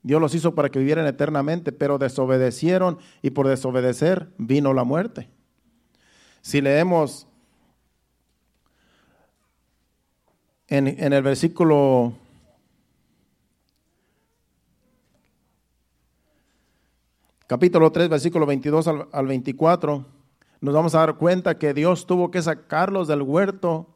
[0.03, 5.29] Dios los hizo para que vivieran eternamente, pero desobedecieron y por desobedecer vino la muerte.
[6.41, 7.27] Si leemos
[10.69, 12.15] en, el versículo
[17.47, 20.18] capítulo 3, versículo 22 al, al 24,
[20.61, 23.87] nos vamos a dar cuenta que Dios tuvo que sacarlos del huerto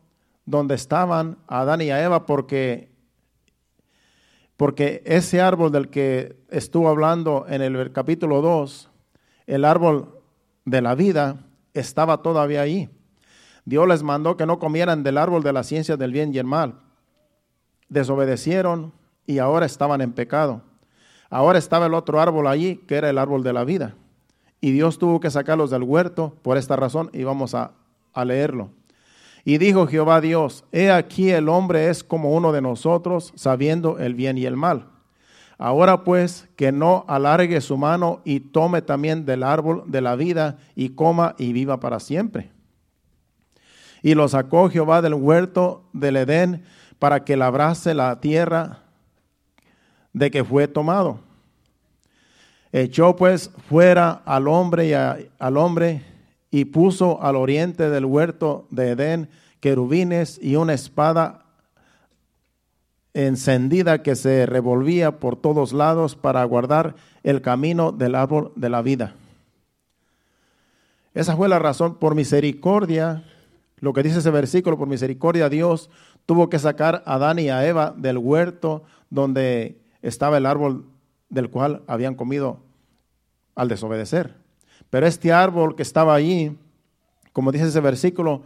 [0.45, 2.93] donde estaban Adán y a Eva porque,
[4.57, 8.91] porque ese árbol del que estuvo hablando en el capítulo 2,
[9.47, 10.21] el árbol
[10.65, 12.91] de la vida, estaba todavía ahí.
[13.65, 16.47] Dios les mandó que no comieran del árbol de la ciencia del bien y el
[16.47, 16.81] mal.
[17.89, 18.93] Desobedecieron
[19.27, 20.63] y ahora estaban en pecado.
[21.29, 23.97] Ahora estaba el otro árbol allí, que era el árbol de la vida
[24.63, 27.73] y Dios tuvo que sacarlos del huerto por esta razón y vamos a,
[28.25, 28.71] leerlo.
[29.45, 34.15] Y dijo Jehová Dios, he aquí el hombre es como uno de nosotros, sabiendo el
[34.15, 34.87] bien y el mal.
[35.59, 40.59] Ahora pues que no alargue su mano y tome también del árbol de la vida
[40.77, 42.53] y coma y viva para siempre.
[44.01, 46.63] Y lo sacó Jehová del huerto del Edén
[47.01, 48.83] para que labrase la tierra,
[50.13, 51.32] de que fue tomado.
[52.73, 56.03] Echó pues fuera al hombre y al hombre
[56.51, 59.29] y puso al oriente del huerto de Edén
[59.61, 61.45] querubines y una espada
[63.15, 68.81] encendida que se revolvía por todos lados para guardar el camino del árbol de la
[68.81, 69.15] vida.
[71.15, 73.23] Esa fue la razón por misericordia,
[73.81, 75.91] lo que dice ese versículo, por misericordia Dios
[76.25, 80.87] tuvo que sacar a Adán y a Eva del huerto donde estaba el árbol
[81.33, 82.61] del cual habían comido
[83.55, 84.35] al desobedecer.
[84.91, 86.57] Pero este árbol que estaba allí,
[87.33, 88.43] como dice ese versículo,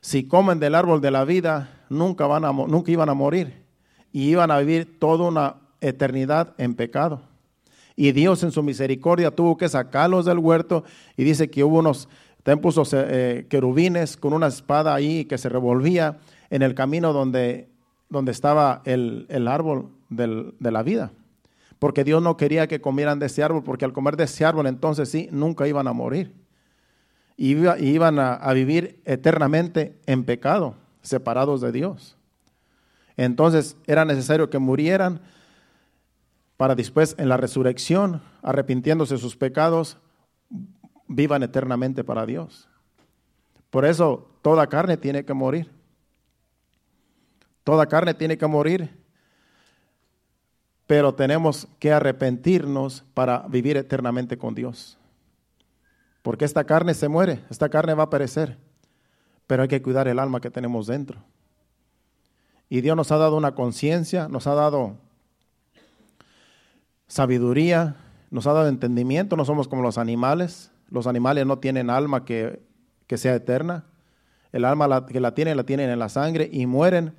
[0.00, 3.64] si comen del árbol de la vida, nunca, van a, nunca iban a morir
[4.12, 7.22] y iban a vivir toda una eternidad en pecado.
[7.96, 10.84] Y Dios en su misericordia tuvo que sacarlos del huerto
[11.16, 12.08] y dice que hubo unos,
[12.44, 17.68] también puso eh, querubines con una espada ahí que se revolvía en el camino donde,
[18.08, 21.10] donde estaba el, árbol de la vida.
[21.82, 24.68] Porque Dios no quería que comieran de ese árbol, porque al comer de ese árbol
[24.68, 26.32] entonces sí, nunca iban a morir.
[27.36, 32.16] Iban a vivir eternamente en pecado, separados de Dios.
[33.16, 35.22] Entonces era necesario que murieran
[36.56, 39.98] para después en la resurrección, arrepintiéndose de sus pecados,
[41.08, 42.68] vivan eternamente para Dios.
[43.70, 45.68] Por eso toda carne tiene que morir.
[47.64, 49.01] Toda carne tiene que morir,
[50.86, 54.98] pero tenemos que arrepentirnos para vivir eternamente con Dios.
[56.22, 58.58] Porque esta carne se muere, esta carne va a perecer,
[59.46, 61.22] pero hay que cuidar el alma que tenemos dentro.
[62.68, 64.96] Y Dios nos ha dado una conciencia, nos ha dado
[67.06, 67.96] sabiduría,
[68.30, 70.72] nos ha dado entendimiento, no somos como los animales.
[70.88, 72.62] Los animales no tienen alma que,
[73.14, 73.84] sea eterna.
[74.52, 77.14] El alma que la tienen, la tienen en la sangre y mueren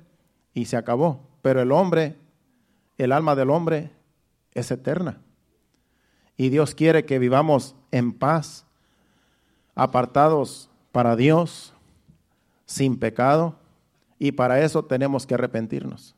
[0.52, 1.20] y se acabó.
[1.40, 2.16] Pero el hombre,
[2.98, 3.90] el alma del hombre
[4.52, 5.20] es eterna.
[6.36, 8.66] Y Dios quiere que vivamos en paz,
[9.74, 11.74] apartados para Dios,
[12.66, 13.56] sin pecado,
[14.18, 16.14] y para eso tenemos que arrepentirnos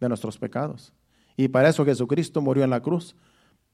[0.00, 0.92] de nuestros pecados.
[1.36, 3.16] Y para eso Jesucristo murió en la cruz,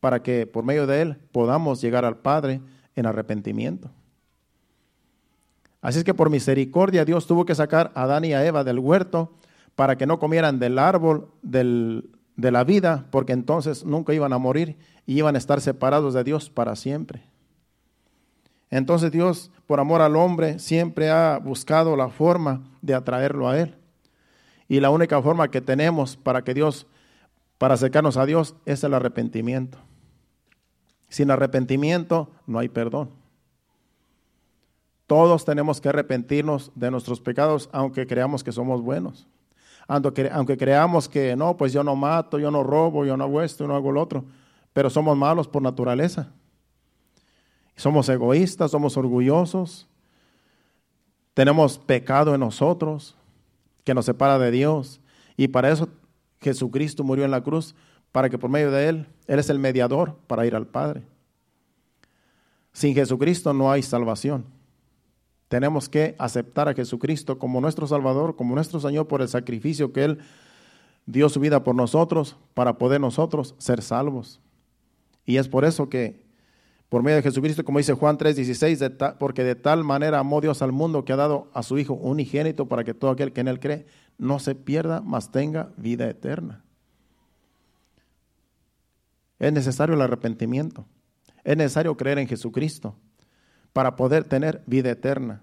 [0.00, 2.60] para que por medio de Él podamos llegar al Padre
[2.96, 3.90] en arrepentimiento.
[5.80, 8.78] Así es que por misericordia Dios tuvo que sacar a Adán y a Eva del
[8.78, 9.32] huerto
[9.74, 11.30] para que no comieran del árbol
[12.36, 16.24] de la vida, porque entonces nunca iban a morir y iban a estar separados de
[16.24, 17.22] Dios para siempre.
[18.70, 23.74] Entonces Dios, por amor al hombre, siempre ha buscado la forma de atraerlo a Él.
[24.68, 26.86] Y la única forma que tenemos para que Dios,
[27.58, 29.78] para acercarnos a Dios, es el arrepentimiento.
[31.08, 33.10] Sin arrepentimiento no hay perdón.
[35.08, 39.26] Todos tenemos que arrepentirnos de nuestros pecados, aunque creamos que somos buenos.
[39.90, 43.64] Aunque, creamos que no, pues yo no mato, yo no robo, yo no hago esto,
[43.64, 44.24] yo no hago lo otro.
[44.72, 46.28] Pero somos malos por naturaleza.
[47.74, 49.88] Somos egoístas, somos orgullosos.
[51.34, 53.16] Tenemos pecado en nosotros
[53.82, 55.00] que nos separa de Dios.
[55.36, 55.88] Y para eso
[56.40, 57.74] Jesucristo murió en la cruz,
[58.12, 61.02] para que por medio de Él, Él es el mediador para ir al Padre.
[62.72, 64.44] Sin Jesucristo no hay salvación.
[65.50, 70.04] Tenemos que aceptar a Jesucristo como nuestro Salvador, como nuestro Señor por el sacrificio que
[70.04, 70.18] Él
[71.06, 74.40] dio su vida por nosotros para poder nosotros ser salvos.
[75.26, 76.24] Y es por eso que
[76.88, 80.70] por medio de Jesucristo, como dice Juan 3:16, porque de tal manera amó Dios al
[80.70, 83.58] mundo que ha dado a su Hijo unigénito para que todo aquel que en Él
[83.58, 83.86] cree
[84.18, 86.62] no se pierda, mas tenga vida eterna.
[89.40, 90.86] Es necesario el arrepentimiento.
[91.42, 92.94] Es necesario creer en Jesucristo
[93.72, 95.42] para poder tener vida eterna.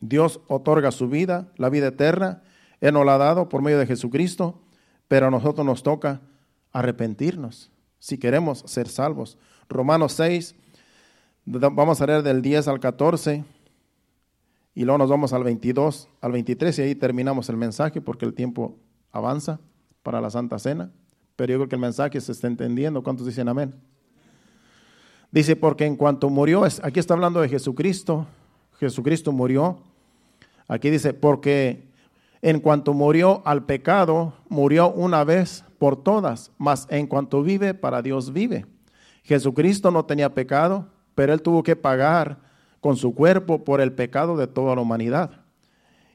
[0.00, 2.42] Dios otorga su vida, la vida eterna.
[2.80, 4.60] Él nos la ha dado por medio de Jesucristo,
[5.08, 6.20] pero a nosotros nos toca
[6.72, 9.38] arrepentirnos si queremos ser salvos.
[9.68, 10.54] Romanos 6,
[11.44, 13.44] vamos a leer del 10 al 14
[14.74, 18.34] y luego nos vamos al 22, al 23 y ahí terminamos el mensaje porque el
[18.34, 18.78] tiempo
[19.12, 19.60] avanza
[20.02, 20.90] para la Santa Cena.
[21.36, 23.02] Pero yo creo que el mensaje se está entendiendo.
[23.02, 23.74] ¿Cuántos dicen amén?
[25.32, 28.26] Dice, porque en cuanto murió, aquí está hablando de Jesucristo,
[28.78, 29.78] Jesucristo murió.
[30.66, 31.84] Aquí dice, porque
[32.42, 38.02] en cuanto murió al pecado, murió una vez por todas, mas en cuanto vive, para
[38.02, 38.66] Dios vive.
[39.22, 42.38] Jesucristo no tenía pecado, pero él tuvo que pagar
[42.80, 45.30] con su cuerpo por el pecado de toda la humanidad.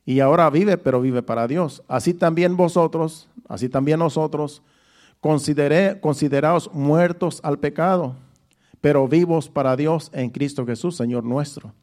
[0.05, 1.83] Y ahora vive, pero vive para Dios.
[1.87, 4.61] Así también vosotros, así también nosotros,
[5.19, 8.15] consideré, consideraos muertos al pecado,
[8.85, 11.73] pero vivos para Dios en Cristo Jesús, Señor nuestro.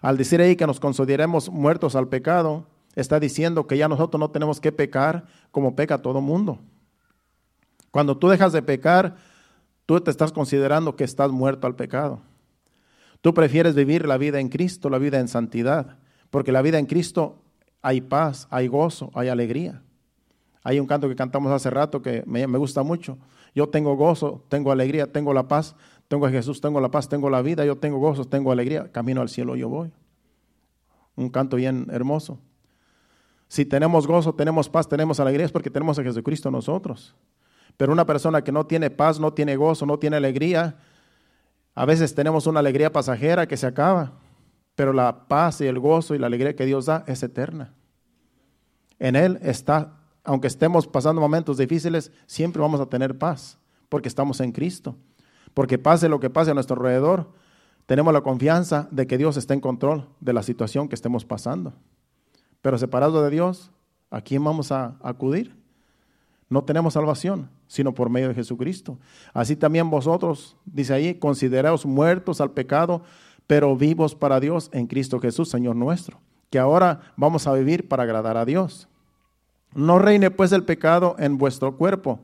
[0.00, 4.30] Al decir ahí que nos consideremos muertos al pecado, está diciendo que ya nosotros no
[4.30, 6.60] tenemos que pecar como peca todo mundo.
[7.90, 9.16] Cuando tú dejas de pecar,
[9.84, 12.22] tú te estás considerando que estás muerto al pecado.
[13.20, 15.98] Tú prefieres vivir la vida en Cristo, la vida en santidad,
[16.30, 17.42] porque la vida en Cristo
[17.82, 19.82] hay paz, hay gozo, hay alegría.
[20.64, 23.18] Hay un canto que cantamos hace rato que me, gusta mucho.
[23.54, 25.76] Yo tengo gozo, tengo alegría, tengo la paz,
[26.08, 29.20] tengo a Jesús, tengo la paz, tengo la vida, yo tengo gozo, tengo alegría, camino
[29.20, 29.92] al cielo yo voy.
[31.16, 32.38] Un canto bien hermoso.
[33.48, 37.14] Si tenemos gozo, tenemos paz, tenemos alegría, es porque tenemos a Jesucristo nosotros.
[37.76, 40.76] Pero una persona que no tiene paz, no tiene gozo, no tiene alegría,
[41.74, 44.12] a veces tenemos una alegría pasajera que se acaba,
[44.76, 47.74] pero la paz y el gozo y la alegría que Dios da es eterna.
[48.98, 54.40] En Él está, aunque estemos pasando momentos difíciles, siempre vamos a tener paz, porque estamos
[54.40, 54.96] en Cristo.
[55.54, 57.30] Porque pase lo que pase a nuestro alrededor,
[57.86, 61.72] tenemos la confianza de que Dios está en control de la situación que estemos pasando.
[62.62, 63.70] Pero separado de Dios,
[64.10, 65.54] ¿a quién vamos a acudir?
[66.48, 68.98] No tenemos salvación, sino por medio de Jesucristo.
[69.32, 73.02] Así también vosotros, dice ahí, consideraos muertos al pecado,
[73.46, 76.20] pero vivos para Dios en Cristo Jesús, Señor nuestro.
[76.50, 78.88] Que ahora vamos a vivir para agradar a Dios.
[79.74, 82.20] No reine pues el pecado en vuestro cuerpo,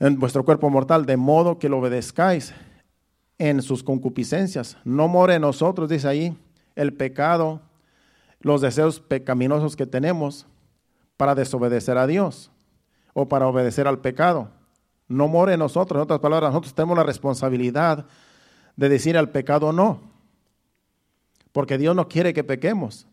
[0.00, 2.54] en vuestro cuerpo mortal, de modo que lo obedezcáis
[3.38, 4.76] en sus concupiscencias.
[4.84, 6.36] No more en nosotros, dice ahí,
[6.76, 7.60] el pecado
[8.44, 10.46] los deseos pecaminosos que tenemos
[11.16, 12.50] para desobedecer a Dios
[13.14, 14.50] o para obedecer al pecado.
[15.08, 18.04] No more en nosotros, en otras palabras, nosotros tenemos la responsabilidad
[18.76, 20.00] de decir al pecado no,
[21.52, 23.06] porque Dios no quiere que pequemos.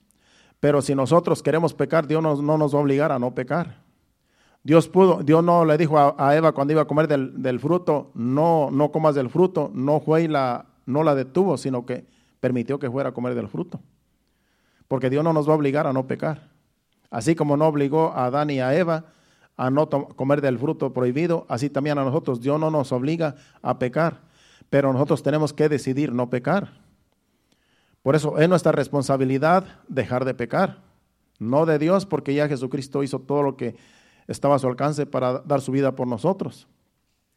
[0.59, 3.77] Pero si nosotros queremos pecar, Dios no, nos va a obligar a no pecar.
[4.63, 8.69] Dios pudo, Dios no le dijo a, Eva cuando iba a comer del, fruto, no,
[8.71, 12.05] no comas del fruto, no fue y la, no la detuvo, sino que
[12.39, 13.79] permitió que fuera a comer del fruto
[14.91, 16.49] porque Dios no nos va a obligar a no pecar.
[17.09, 19.05] Así como no obligó a Adán y a Eva
[19.55, 23.79] a no comer del fruto prohibido, así también a nosotros Dios no nos obliga a
[23.79, 24.19] pecar,
[24.69, 26.73] pero nosotros tenemos que decidir no pecar.
[28.03, 30.79] Por eso es nuestra responsabilidad dejar de pecar,
[31.39, 33.77] no de Dios, porque ya Jesucristo hizo todo lo que
[34.27, 36.67] estaba a su alcance para dar su vida por nosotros.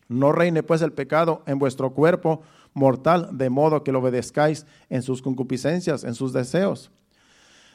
[0.09, 2.43] No reine pues el pecado en vuestro cuerpo
[2.75, 6.91] mortal, de modo que lo obedezcáis en sus concupiscencias, en sus deseos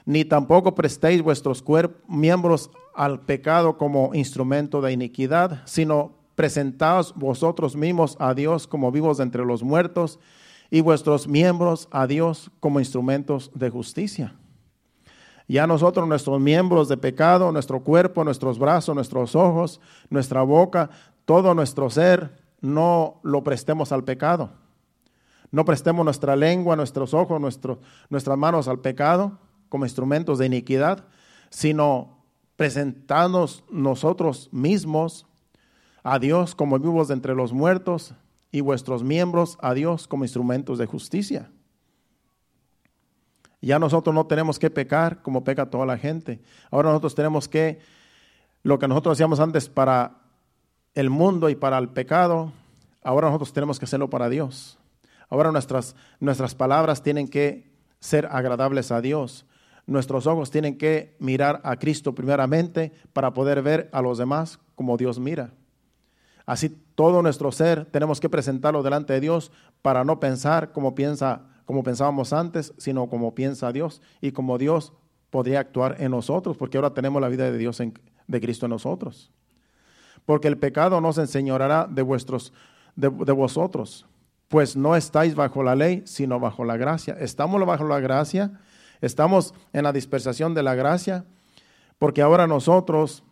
[0.10, 1.64] ni tampoco prestéis vuestros
[2.08, 9.20] miembros al pecado como instrumento de iniquidad, sino presentaos vosotros mismos a Dios como vivos
[9.20, 10.20] entre los muertos
[10.72, 14.34] y vuestros miembros a Dios como instrumentos de justicia.
[15.50, 19.82] Ya nosotros, nuestros miembros de pecado, nuestro cuerpo, nuestros brazos, nuestros ojos,
[20.12, 20.92] nuestra boca,
[21.26, 24.52] todo nuestro ser, no lo prestemos al pecado.
[25.50, 27.42] No prestemos nuestra lengua, nuestros ojos,
[28.10, 29.40] nuestras manos al pecado
[29.70, 31.06] como instrumentos de iniquidad,
[31.50, 32.20] sino
[32.56, 35.26] presentarnos nosotros mismos
[36.04, 38.14] a Dios como vivos de entre los muertos
[38.52, 41.50] y vuestros miembros a Dios como instrumentos de justicia.
[43.62, 46.42] Ya nosotros no tenemos que pecar como peca toda la gente.
[46.72, 47.80] Ahora nosotros tenemos que,
[48.64, 50.18] lo que nosotros hacíamos antes para
[50.96, 52.54] el mundo y para el pecado,
[53.04, 54.78] ahora nosotros tenemos que hacerlo para Dios.
[55.30, 59.46] Ahora nuestras, nuestras palabras tienen que ser agradables a Dios
[59.90, 64.98] nuestros ojos tienen que mirar a Cristo primeramente para poder ver a los demás como
[64.98, 65.52] Dios mira.
[66.46, 69.52] Así todo nuestro ser tenemos que presentarlo delante de Dios
[69.82, 74.92] para no pensar como piensa como pensábamos antes, sino como piensa Dios y como Dios
[75.30, 77.94] podría actuar en nosotros, porque ahora tenemos la vida de Dios en,
[78.26, 79.30] de Cristo en nosotros.
[80.26, 82.54] Porque el pecado no se de vuestros
[82.96, 84.08] de vosotros,
[84.48, 87.16] pues no estáis bajo la ley, sino bajo la gracia.
[87.20, 88.60] Estamos bajo la gracia
[89.00, 91.26] Estamos en la dispersación de la gracia,
[92.00, 93.24] porque ahora nosotros,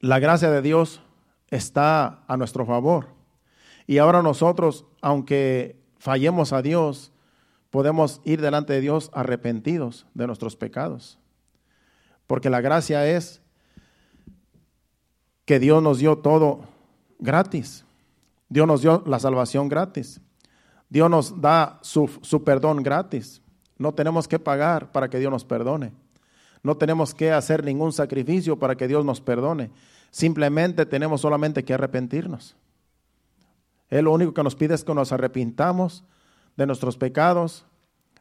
[0.00, 1.02] la gracia de Dios
[1.50, 3.08] está a nuestro favor.
[3.86, 7.12] Y ahora nosotros, aunque fallemos a Dios,
[7.70, 11.18] podemos ir delante de Dios arrepentidos de nuestros pecados.
[12.26, 13.40] Porque la gracia es
[15.44, 16.60] que Dios nos dio todo
[17.18, 17.84] gratis.
[18.48, 20.20] Dios nos dio la salvación gratis.
[20.88, 23.42] Dios nos da su, su perdón gratis.
[23.76, 25.92] No tenemos que pagar para que Dios nos perdone.
[26.62, 29.70] No tenemos que hacer ningún sacrificio para que Dios nos perdone.
[30.10, 32.56] Simplemente tenemos solamente que arrepentirnos.
[33.88, 36.04] Él lo único que nos pide es que nos arrepintamos
[36.58, 37.64] de nuestros pecados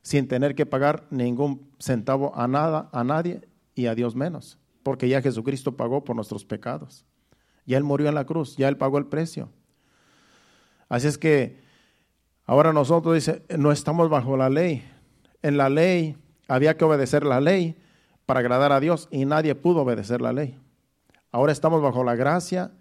[0.03, 3.41] sin tener que pagar ningún centavo a nada, a nadie
[3.73, 7.03] y a Dios menos, porque ya Jesucristo pagó por nuestros pecados.
[7.65, 9.49] Ya Él murió en la cruz, ya Él pagó el precio.
[10.87, 11.59] Así es que
[12.45, 14.87] ahora nosotros dice, no estamos bajo la ley,
[15.41, 16.15] en la ley
[16.47, 17.75] había que obedecer la ley
[18.27, 20.59] para agradar a Dios y nadie pudo obedecer la ley.
[21.31, 22.71] Ahora estamos bajo la gracia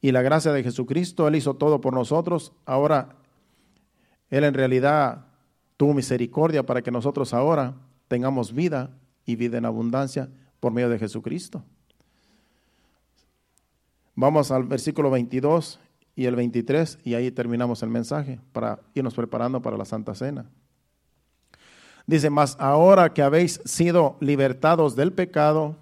[0.00, 2.52] y la gracia de Jesucristo, Él hizo todo por nosotros.
[2.64, 3.18] Ahora,
[4.30, 5.26] Él en realidad
[5.76, 7.74] tuvo misericordia para que nosotros ahora
[8.08, 8.90] tengamos vida
[9.24, 10.28] y vida en abundancia
[10.60, 11.62] por medio de Jesucristo.
[14.14, 15.78] Vamos al versículo 22
[16.16, 20.46] y el 23 y ahí terminamos el mensaje para irnos preparando para la Santa Cena.
[22.06, 25.76] Dice, mas ahora que habéis sido libertados del pecado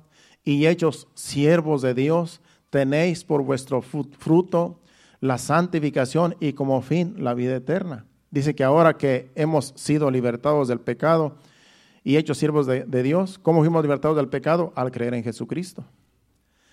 [0.44, 4.80] y hechos siervos de Dios, tenéis por vuestro fruto
[5.20, 8.04] la santificación y como fin la vida eterna.
[8.30, 11.36] Dice que ahora que hemos sido libertados del pecado
[12.02, 14.72] y hechos siervos de, Dios, ¿cómo fuimos libertados del pecado?
[14.76, 15.84] Al creer en Jesucristo.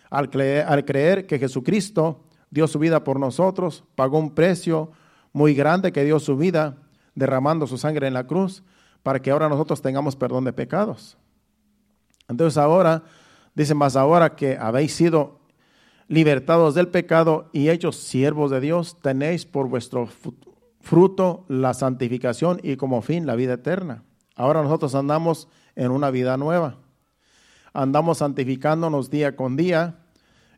[0.10, 4.91] Al, creer que Jesucristo dio su vida por nosotros, pagó un precio
[5.32, 6.78] muy grande que dio su vida
[7.16, 8.64] derramando su sangre en la cruz
[9.01, 11.18] para que ahora nosotros tengamos perdón de pecados.
[12.28, 13.04] Entonces ahora,
[13.56, 15.39] dice más ahora que habéis sido
[16.08, 20.08] libertados del pecado y hechos siervos de Dios, tenéis por vuestro
[20.84, 24.04] fruto la santificación y como fin la vida eterna.
[24.36, 26.76] Ahora nosotros andamos en una vida nueva.
[27.74, 29.96] Andamos santificándonos día con día.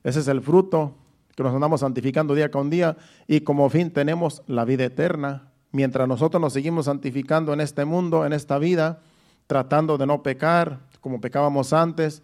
[0.03, 0.95] Ese es el fruto
[1.36, 2.97] que nos andamos santificando día con día
[3.28, 5.51] y como fin tenemos la vida eterna.
[5.71, 9.01] Mientras nosotros nos seguimos santificando en este mundo, en esta vida,
[9.45, 12.23] tratando de no pecar como pecábamos antes,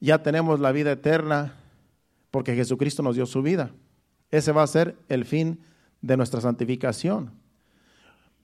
[0.00, 1.54] ya tenemos la vida eterna
[2.30, 3.70] porque Jesucristo nos dio su vida.
[4.30, 5.60] Ese va a ser el fin
[6.02, 7.30] de nuestra santificación.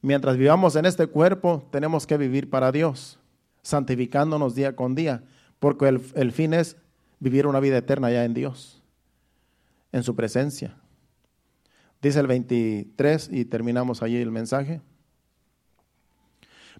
[0.00, 3.18] Mientras vivamos en este cuerpo, tenemos que vivir para Dios,
[3.62, 5.24] santificándonos día con día,
[5.58, 6.76] porque el, el fin es
[7.18, 8.80] vivir una vida eterna ya en Dios,
[9.90, 10.76] en su presencia.
[12.00, 14.80] Dice el 23 y terminamos allí el mensaje.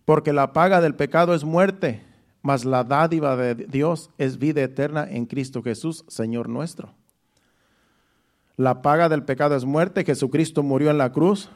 [0.05, 2.03] Porque la paga del pecado es muerte,
[2.41, 6.95] mas la dádiva de Dios es vida eterna en Cristo Jesús, Señor nuestro.
[8.59, 10.05] La paga del pecado es muerte.
[10.05, 11.49] Jesucristo murió en la cruz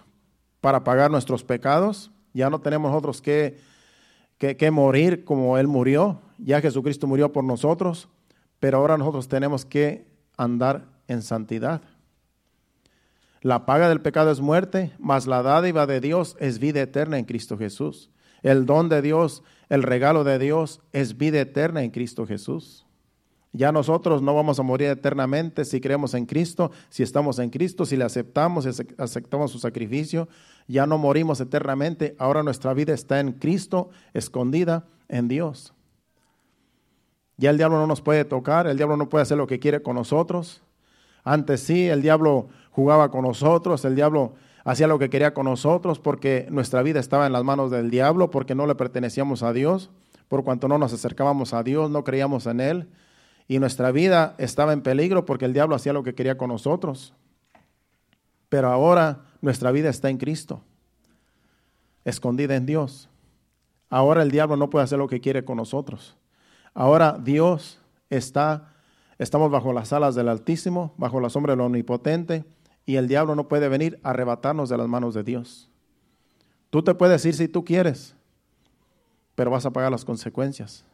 [0.61, 2.13] para pagar nuestros pecados.
[2.33, 3.59] Ya no tenemos nosotros que,
[4.39, 6.21] que, morir como Él murió.
[6.39, 8.09] Ya Jesucristo murió por nosotros.
[8.61, 11.83] Pero ahora nosotros tenemos que andar en santidad.
[13.41, 17.25] La paga del pecado es muerte, mas la dádiva de Dios es vida eterna en
[17.25, 18.11] Cristo Jesús.
[18.43, 22.87] El don de Dios, el regalo de Dios es vida eterna en Cristo Jesús.
[23.53, 27.85] Ya nosotros no vamos a morir eternamente si creemos en Cristo, si estamos en Cristo,
[27.85, 30.27] si le aceptamos, si aceptamos su sacrificio.
[30.67, 35.75] Ya no morimos eternamente, ahora nuestra vida está en Cristo, escondida en Dios.
[37.37, 39.83] Ya el diablo no nos puede tocar, el diablo no puede hacer lo que quiere
[39.83, 40.63] con nosotros.
[41.23, 44.33] Antes sí, el diablo jugaba con nosotros, el diablo
[44.65, 48.31] hacía lo que quería con nosotros porque nuestra vida estaba en las manos del diablo,
[48.31, 49.91] porque no le pertenecíamos a Dios,
[50.29, 52.89] por cuanto no nos acercábamos a Dios, no creíamos en Él
[53.49, 57.15] y nuestra vida estaba en peligro porque el diablo hacía lo que quería con nosotros.
[58.49, 60.63] Pero ahora nuestra vida está en Cristo,
[62.05, 63.09] escondida en Dios.
[63.91, 66.17] Ahora el diablo no puede hacer lo que quiere con nosotros.
[66.75, 68.75] Ahora Dios está,
[69.19, 72.45] estamos bajo las alas del Altísimo, bajo la sombra del Omnipotente,
[72.87, 75.71] y el diablo no puede venir a arrebatarnos de las manos de Dios.
[76.71, 78.17] Tú te puedes ir si tú quieres,
[79.35, 80.85] pero vas a pagar las consecuencias.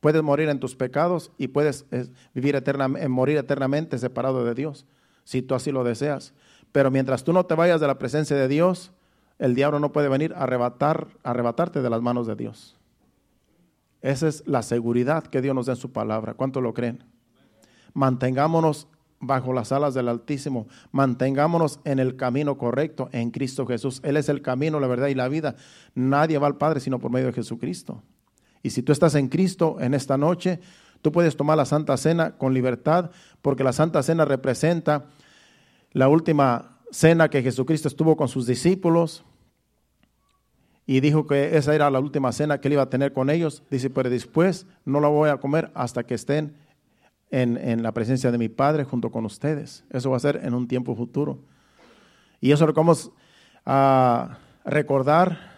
[0.00, 4.86] Puedes morir en tus pecados y puedes eh, vivir eternamente, morir eternamente separado de Dios,
[5.24, 6.34] si tú así lo deseas.
[6.72, 8.92] Pero mientras tú no te vayas de la presencia de Dios,
[9.38, 12.76] el diablo no puede venir a arrebatar, arrebatarte de las manos de Dios.
[14.02, 16.34] Esa es la seguridad que Dios nos da en su palabra.
[16.34, 17.04] ¿Cuánto lo creen?
[17.92, 18.88] Mantengámonos
[19.20, 20.66] bajo las alas del Altísimo.
[20.92, 24.00] Mantengámonos en el camino correcto, en Cristo Jesús.
[24.04, 25.56] Él es el camino, la verdad y la vida.
[25.94, 28.02] Nadie va al Padre sino por medio de Jesucristo.
[28.66, 30.58] Y si tú estás en Cristo en esta noche,
[31.00, 35.04] tú puedes tomar la Santa Cena con libertad, porque la Santa Cena representa
[35.92, 39.24] la última cena que Jesucristo estuvo con sus discípulos
[40.84, 43.62] y dijo que esa era la última cena que él iba a tener con ellos.
[43.70, 46.56] Dice, pero después no la voy a comer hasta que estén
[47.30, 49.84] en, en, la presencia de mi Padre junto con ustedes.
[49.90, 51.38] Eso va a ser en un tiempo futuro.
[52.40, 53.12] Y eso lo vamos
[53.64, 55.55] a recordar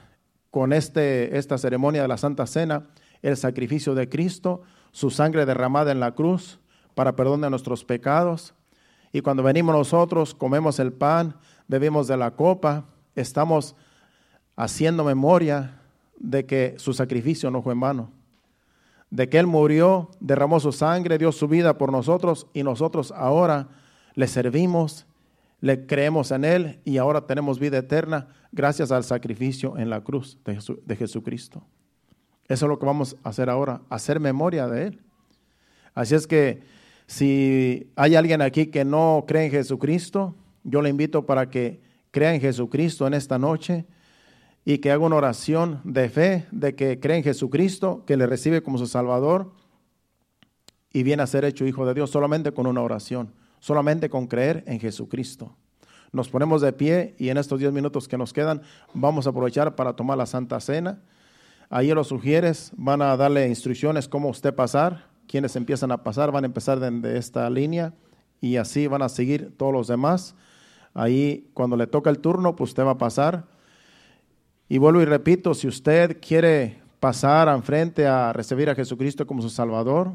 [0.50, 2.86] con este, esta ceremonia de la Santa Cena
[3.22, 6.60] el sacrificio de Cristo, su sangre derramada en la cruz
[6.94, 8.54] para perdón de nuestros pecados.
[9.12, 11.36] Y cuando venimos nosotros, comemos el pan,
[11.66, 12.84] bebemos de la copa,
[13.14, 13.74] estamos
[14.56, 15.80] haciendo memoria
[16.18, 18.10] de que su sacrificio no fue en vano,
[19.10, 23.68] de que Él murió, derramó su sangre, dio su vida por nosotros y nosotros ahora
[24.14, 25.06] le servimos,
[25.60, 30.38] le creemos en Él y ahora tenemos vida eterna gracias al sacrificio en la cruz
[30.44, 31.64] de, Jesucristo.
[32.46, 35.00] Eso es lo que vamos a hacer ahora, hacer memoria de Él.
[35.94, 36.62] Así es que
[37.06, 41.80] Si hay alguien aquí que no cree en Jesucristo, yo le invito para que
[42.10, 43.86] crea en Jesucristo en esta noche
[44.66, 48.62] y que haga una oración de fe, de que cree en Jesucristo, que le recibe
[48.62, 49.52] como su Salvador
[50.92, 54.64] y viene a ser hecho hijo de Dios solamente con una oración, solamente con creer
[54.66, 55.54] en Jesucristo.
[56.12, 58.62] Nos ponemos de pie y en estos diez minutos que nos quedan
[58.94, 61.00] vamos a aprovechar para tomar la Santa Cena.
[61.70, 65.06] Ahí los sugieres van a darle instrucciones cómo usted pasar.
[65.26, 67.92] Quienes empiezan a pasar van a empezar de esta línea
[68.40, 70.34] y así van a seguir todos los demás.
[70.94, 73.44] Ahí cuando le toca el turno, pues usted va a pasar.
[74.68, 79.50] Y vuelvo y repito, si usted quiere pasar enfrente a recibir a Jesucristo como su
[79.50, 80.12] Salvador,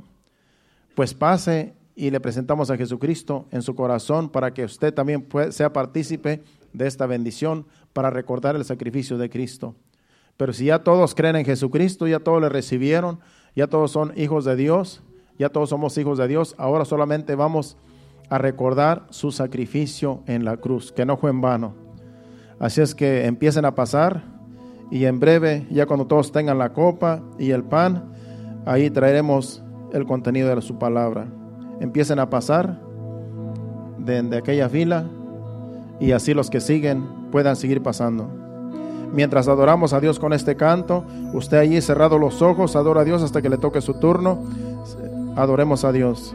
[0.96, 5.74] pues pase y le presentamos a Jesucristo en su corazón para que usted también sea
[5.74, 9.76] partícipe de esta bendición para recordar el sacrificio de Cristo.
[10.38, 13.20] Pero si ya todos creen en Jesucristo, ya todos le recibieron,
[13.56, 15.04] ya todos son hijos de Dios,
[15.38, 17.78] ya todos somos hijos de Dios, ahora solamente vamos
[18.30, 21.76] a recordar su sacrificio en la cruz, que no fue en vano.
[22.60, 24.24] Así es que empiecen a pasar
[24.90, 28.12] y en breve, ya cuando todos tengan la copa y el pan,
[28.66, 31.28] ahí traeremos el contenido de su palabra.
[31.80, 32.80] Empiecen a pasar
[33.98, 35.06] de, aquella fila
[36.00, 38.30] y así los que siguen puedan seguir pasando.
[39.14, 43.22] Mientras adoramos a Dios con este canto, usted allí cerrado los ojos, adora a Dios
[43.22, 44.44] hasta que le toque su turno.
[45.36, 46.34] Adoremos a Dios.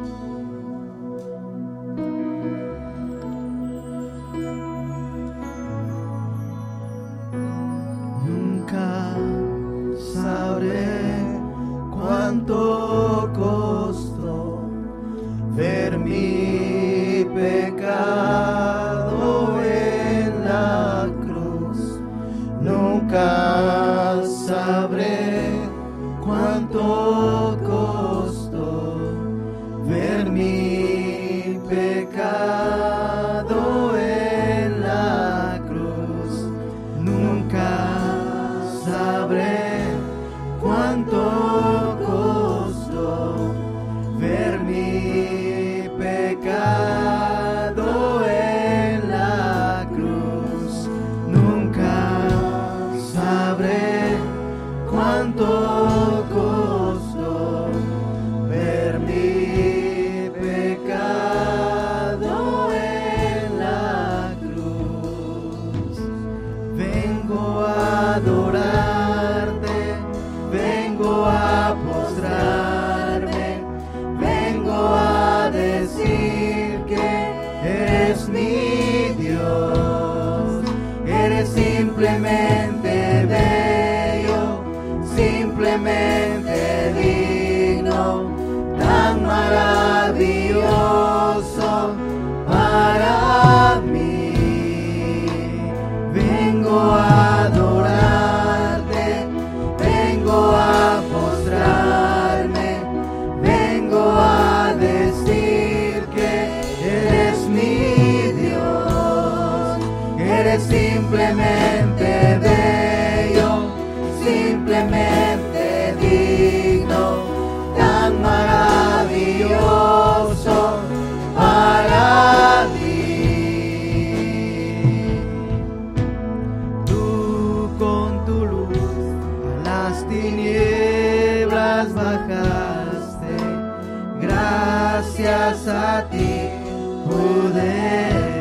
[137.55, 138.38] Me.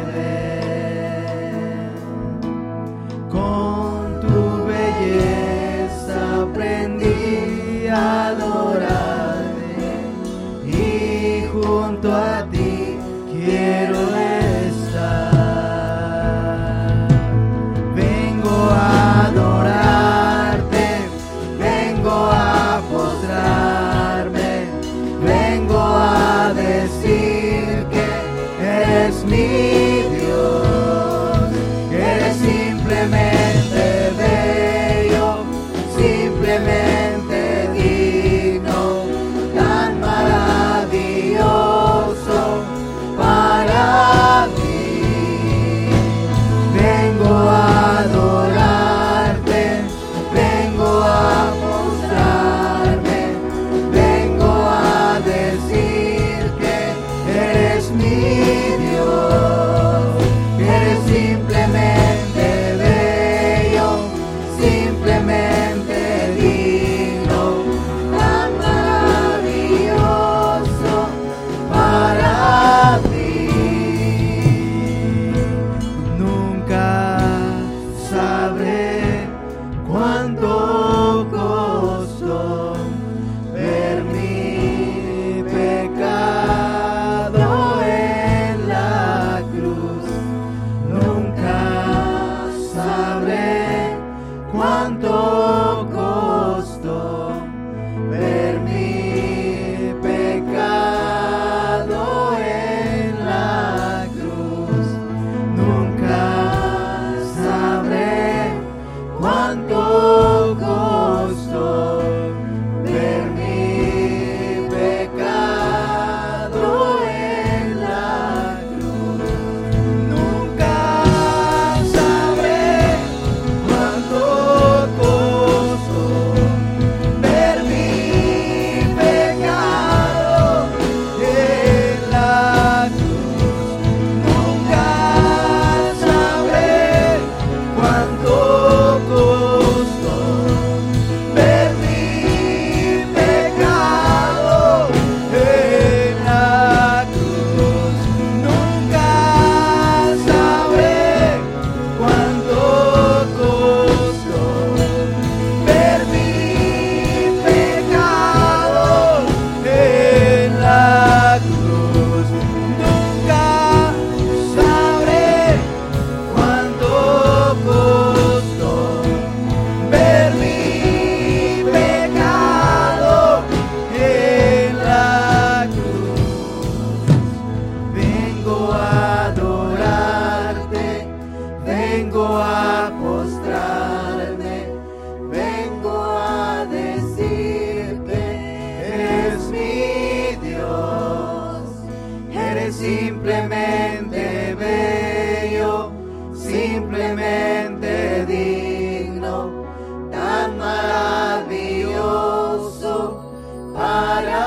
[203.78, 204.47] Para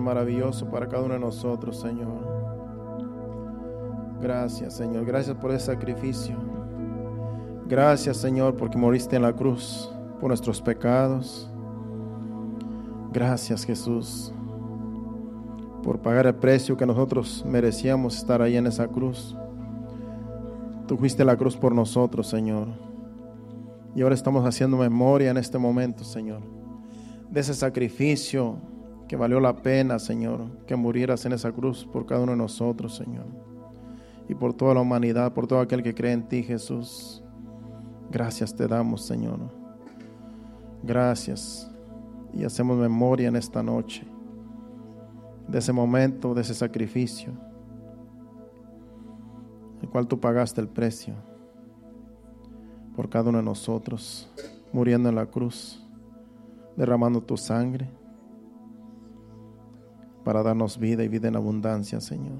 [0.00, 2.28] maravilloso para cada uno de nosotros, Señor.
[4.20, 5.04] Gracias, Señor.
[5.04, 6.36] Gracias por ese sacrificio.
[7.66, 9.90] Gracias, Señor, porque moriste en la cruz
[10.20, 11.48] por nuestros pecados.
[13.12, 14.32] Gracias, Jesús,
[15.82, 19.36] por pagar el precio que nosotros merecíamos estar ahí en esa cruz.
[20.86, 22.68] Tú fuiste la cruz por nosotros, Señor.
[23.94, 26.60] Y ahora estamos haciendo memoria en este momento, Señor
[27.30, 28.56] de ese sacrificio
[29.10, 32.94] que valió la pena, Señor, que murieras en esa cruz por cada uno de nosotros,
[32.94, 33.26] Señor.
[34.28, 37.20] Y por toda la humanidad, por todo aquel que cree en ti, Jesús.
[38.12, 39.40] Gracias te damos, Señor.
[40.84, 41.68] Gracias.
[42.32, 44.06] Y hacemos memoria en esta noche
[45.48, 47.32] de ese momento, de ese sacrificio,
[49.82, 51.14] el cual tú pagaste el precio
[52.94, 54.30] por cada uno de nosotros,
[54.72, 55.84] muriendo en la cruz
[56.76, 57.99] derramando tu sangre
[60.24, 62.38] para darnos vida y vida en abundancia, Señor.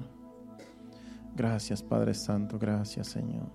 [1.35, 3.47] Gracias, Padre Santo, gracias, Señor.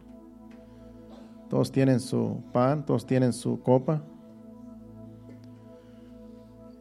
[1.49, 4.03] Todos tienen su pan, todos tienen su copa.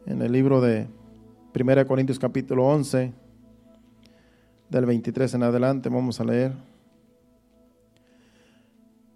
[0.06, 0.88] En el libro de
[1.54, 3.12] 1 Corintios capítulo 11,
[4.68, 6.52] del 23 en adelante, vamos a leer.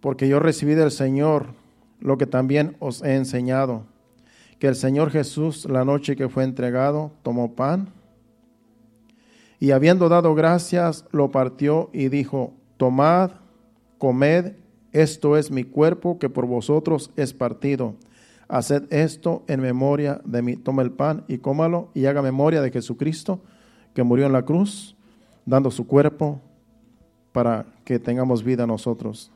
[0.00, 1.48] Porque yo recibí del Señor
[1.98, 3.84] lo que también os he enseñado
[4.58, 7.92] que el Señor Jesús, la noche que fue entregado, tomó pan
[9.60, 13.32] y habiendo dado gracias, lo partió y dijo, tomad,
[13.98, 14.54] comed,
[14.90, 17.94] esto es mi cuerpo que por vosotros es partido.
[18.48, 20.56] Haced esto en memoria de mí.
[20.56, 23.40] Toma el pan y cómalo y haga memoria de Jesucristo
[23.94, 24.96] que murió en la cruz,
[25.44, 26.40] dando su cuerpo
[27.32, 29.30] para que tengamos vida nosotros.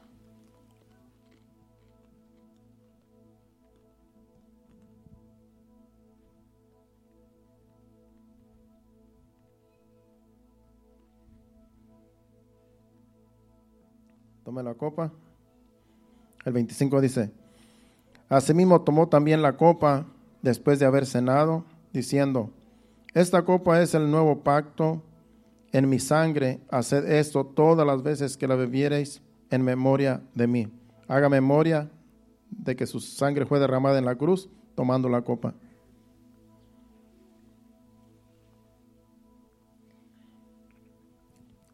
[14.63, 15.13] La copa.
[16.45, 17.31] El 25 dice,
[18.29, 20.07] Asimismo tomó también la copa
[20.43, 22.51] después de haber cenado, diciendo,
[23.15, 25.03] Esta copa es el nuevo pacto
[25.73, 30.73] en mi sangre, haced esto todas las veces que la bebiereis en memoria de mí.
[31.09, 31.91] Haga memoria
[32.51, 35.55] de que su sangre fue derramada en la cruz tomando la copa.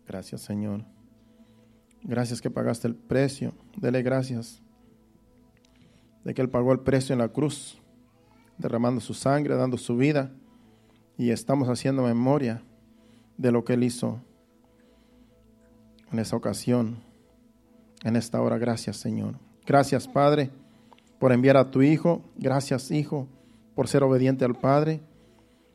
[0.07, 0.85] Gracias, Señor.
[2.03, 3.53] Gracias que pagaste el precio.
[3.77, 4.63] Dele gracias
[6.25, 7.81] de que Él pagó el precio en la cruz,
[8.59, 10.33] derramando su sangre, dando su vida.
[11.17, 12.63] Y estamos haciendo memoria
[13.37, 14.21] de lo que Él hizo
[16.13, 17.03] en esa ocasión,
[18.03, 18.59] en esta hora.
[18.59, 19.37] Gracias, Señor.
[19.67, 20.51] Gracias, Padre,
[21.19, 22.23] por enviar a tu Hijo.
[22.37, 23.29] Gracias, Hijo,
[23.75, 25.01] por ser obediente al Padre,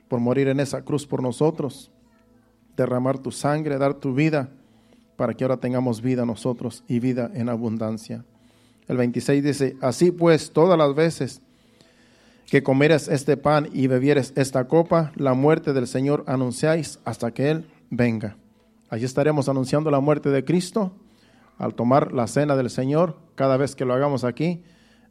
[0.08, 1.92] por morir en esa cruz por nosotros
[2.76, 4.50] derramar tu sangre, dar tu vida,
[5.16, 8.24] para que ahora tengamos vida nosotros y vida en abundancia.
[8.88, 11.42] El 26 dice, así pues, todas las veces
[12.48, 17.50] que comieres este pan y bebieres esta copa, la muerte del Señor anunciáis hasta que
[17.50, 18.38] Él venga.
[18.90, 20.92] Allí estaremos anunciando la muerte de Cristo
[21.58, 24.64] al tomar la cena del Señor, cada vez que lo hagamos aquí.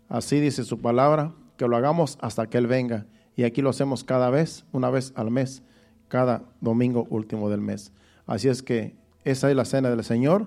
[0.08, 3.06] Así dice su palabra, que lo hagamos hasta que Él venga.
[3.36, 5.62] Y aquí lo hacemos cada vez, una vez al mes
[6.08, 7.92] cada domingo último del mes.
[8.26, 8.94] Así es que
[9.24, 10.46] esa es la cena del Señor.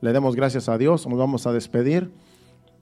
[0.00, 1.06] Le demos gracias a Dios.
[1.06, 2.12] Nos vamos a despedir,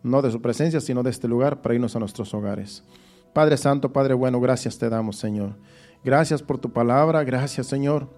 [0.02, 2.82] no de su presencia, sino de este lugar para irnos a nuestros hogares.
[3.32, 5.56] Padre Santo, Padre bueno, gracias te damos, Señor.
[6.04, 7.22] Gracias por tu palabra.
[7.24, 8.08] Gracias, Señor,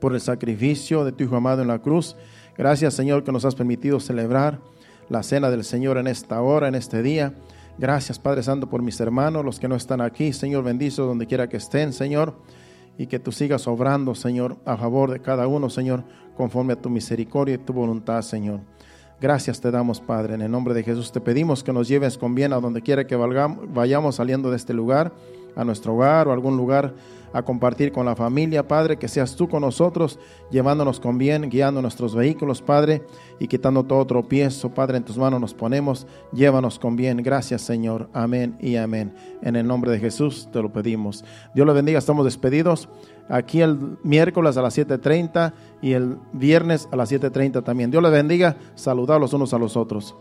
[0.00, 2.16] por el sacrificio de tu Hijo amado en la cruz.
[2.56, 4.60] Gracias, Señor, que nos has permitido celebrar
[5.08, 7.34] la cena del Señor en esta hora, en este día.
[7.78, 10.32] Gracias, Padre Santo, por mis hermanos, los que no están aquí.
[10.32, 12.34] Señor, bendizo donde quiera que estén, Señor
[13.00, 16.04] y que tú sigas obrando, Señor, a favor de cada uno, Señor,
[16.40, 18.60] conforme a tu misericordia y tu voluntad, Señor.
[19.20, 20.36] Gracias te damos, Padre.
[20.36, 23.06] En el nombre de Jesús te pedimos que nos lleves con bien a donde quiera
[23.06, 25.12] que vayamos saliendo de este lugar,
[25.54, 26.94] a nuestro hogar o algún lugar
[27.32, 30.18] a compartir con la familia, Padre, que seas tú con nosotros,
[30.50, 33.02] llevándonos con bien, guiando nuestros vehículos, Padre,
[33.38, 37.18] y quitando todo tropiezo, Padre, en tus manos nos ponemos, llévanos con bien.
[37.18, 38.08] Gracias, Señor.
[38.12, 39.14] Amén y amén.
[39.42, 41.24] En el nombre de Jesús te lo pedimos.
[41.54, 42.88] Dios le bendiga, estamos despedidos.
[43.28, 45.52] Aquí el miércoles a las 7.30
[45.82, 47.90] y el viernes a las 7.30 también.
[47.90, 50.16] Dios le bendiga, saludad los unos a los otros.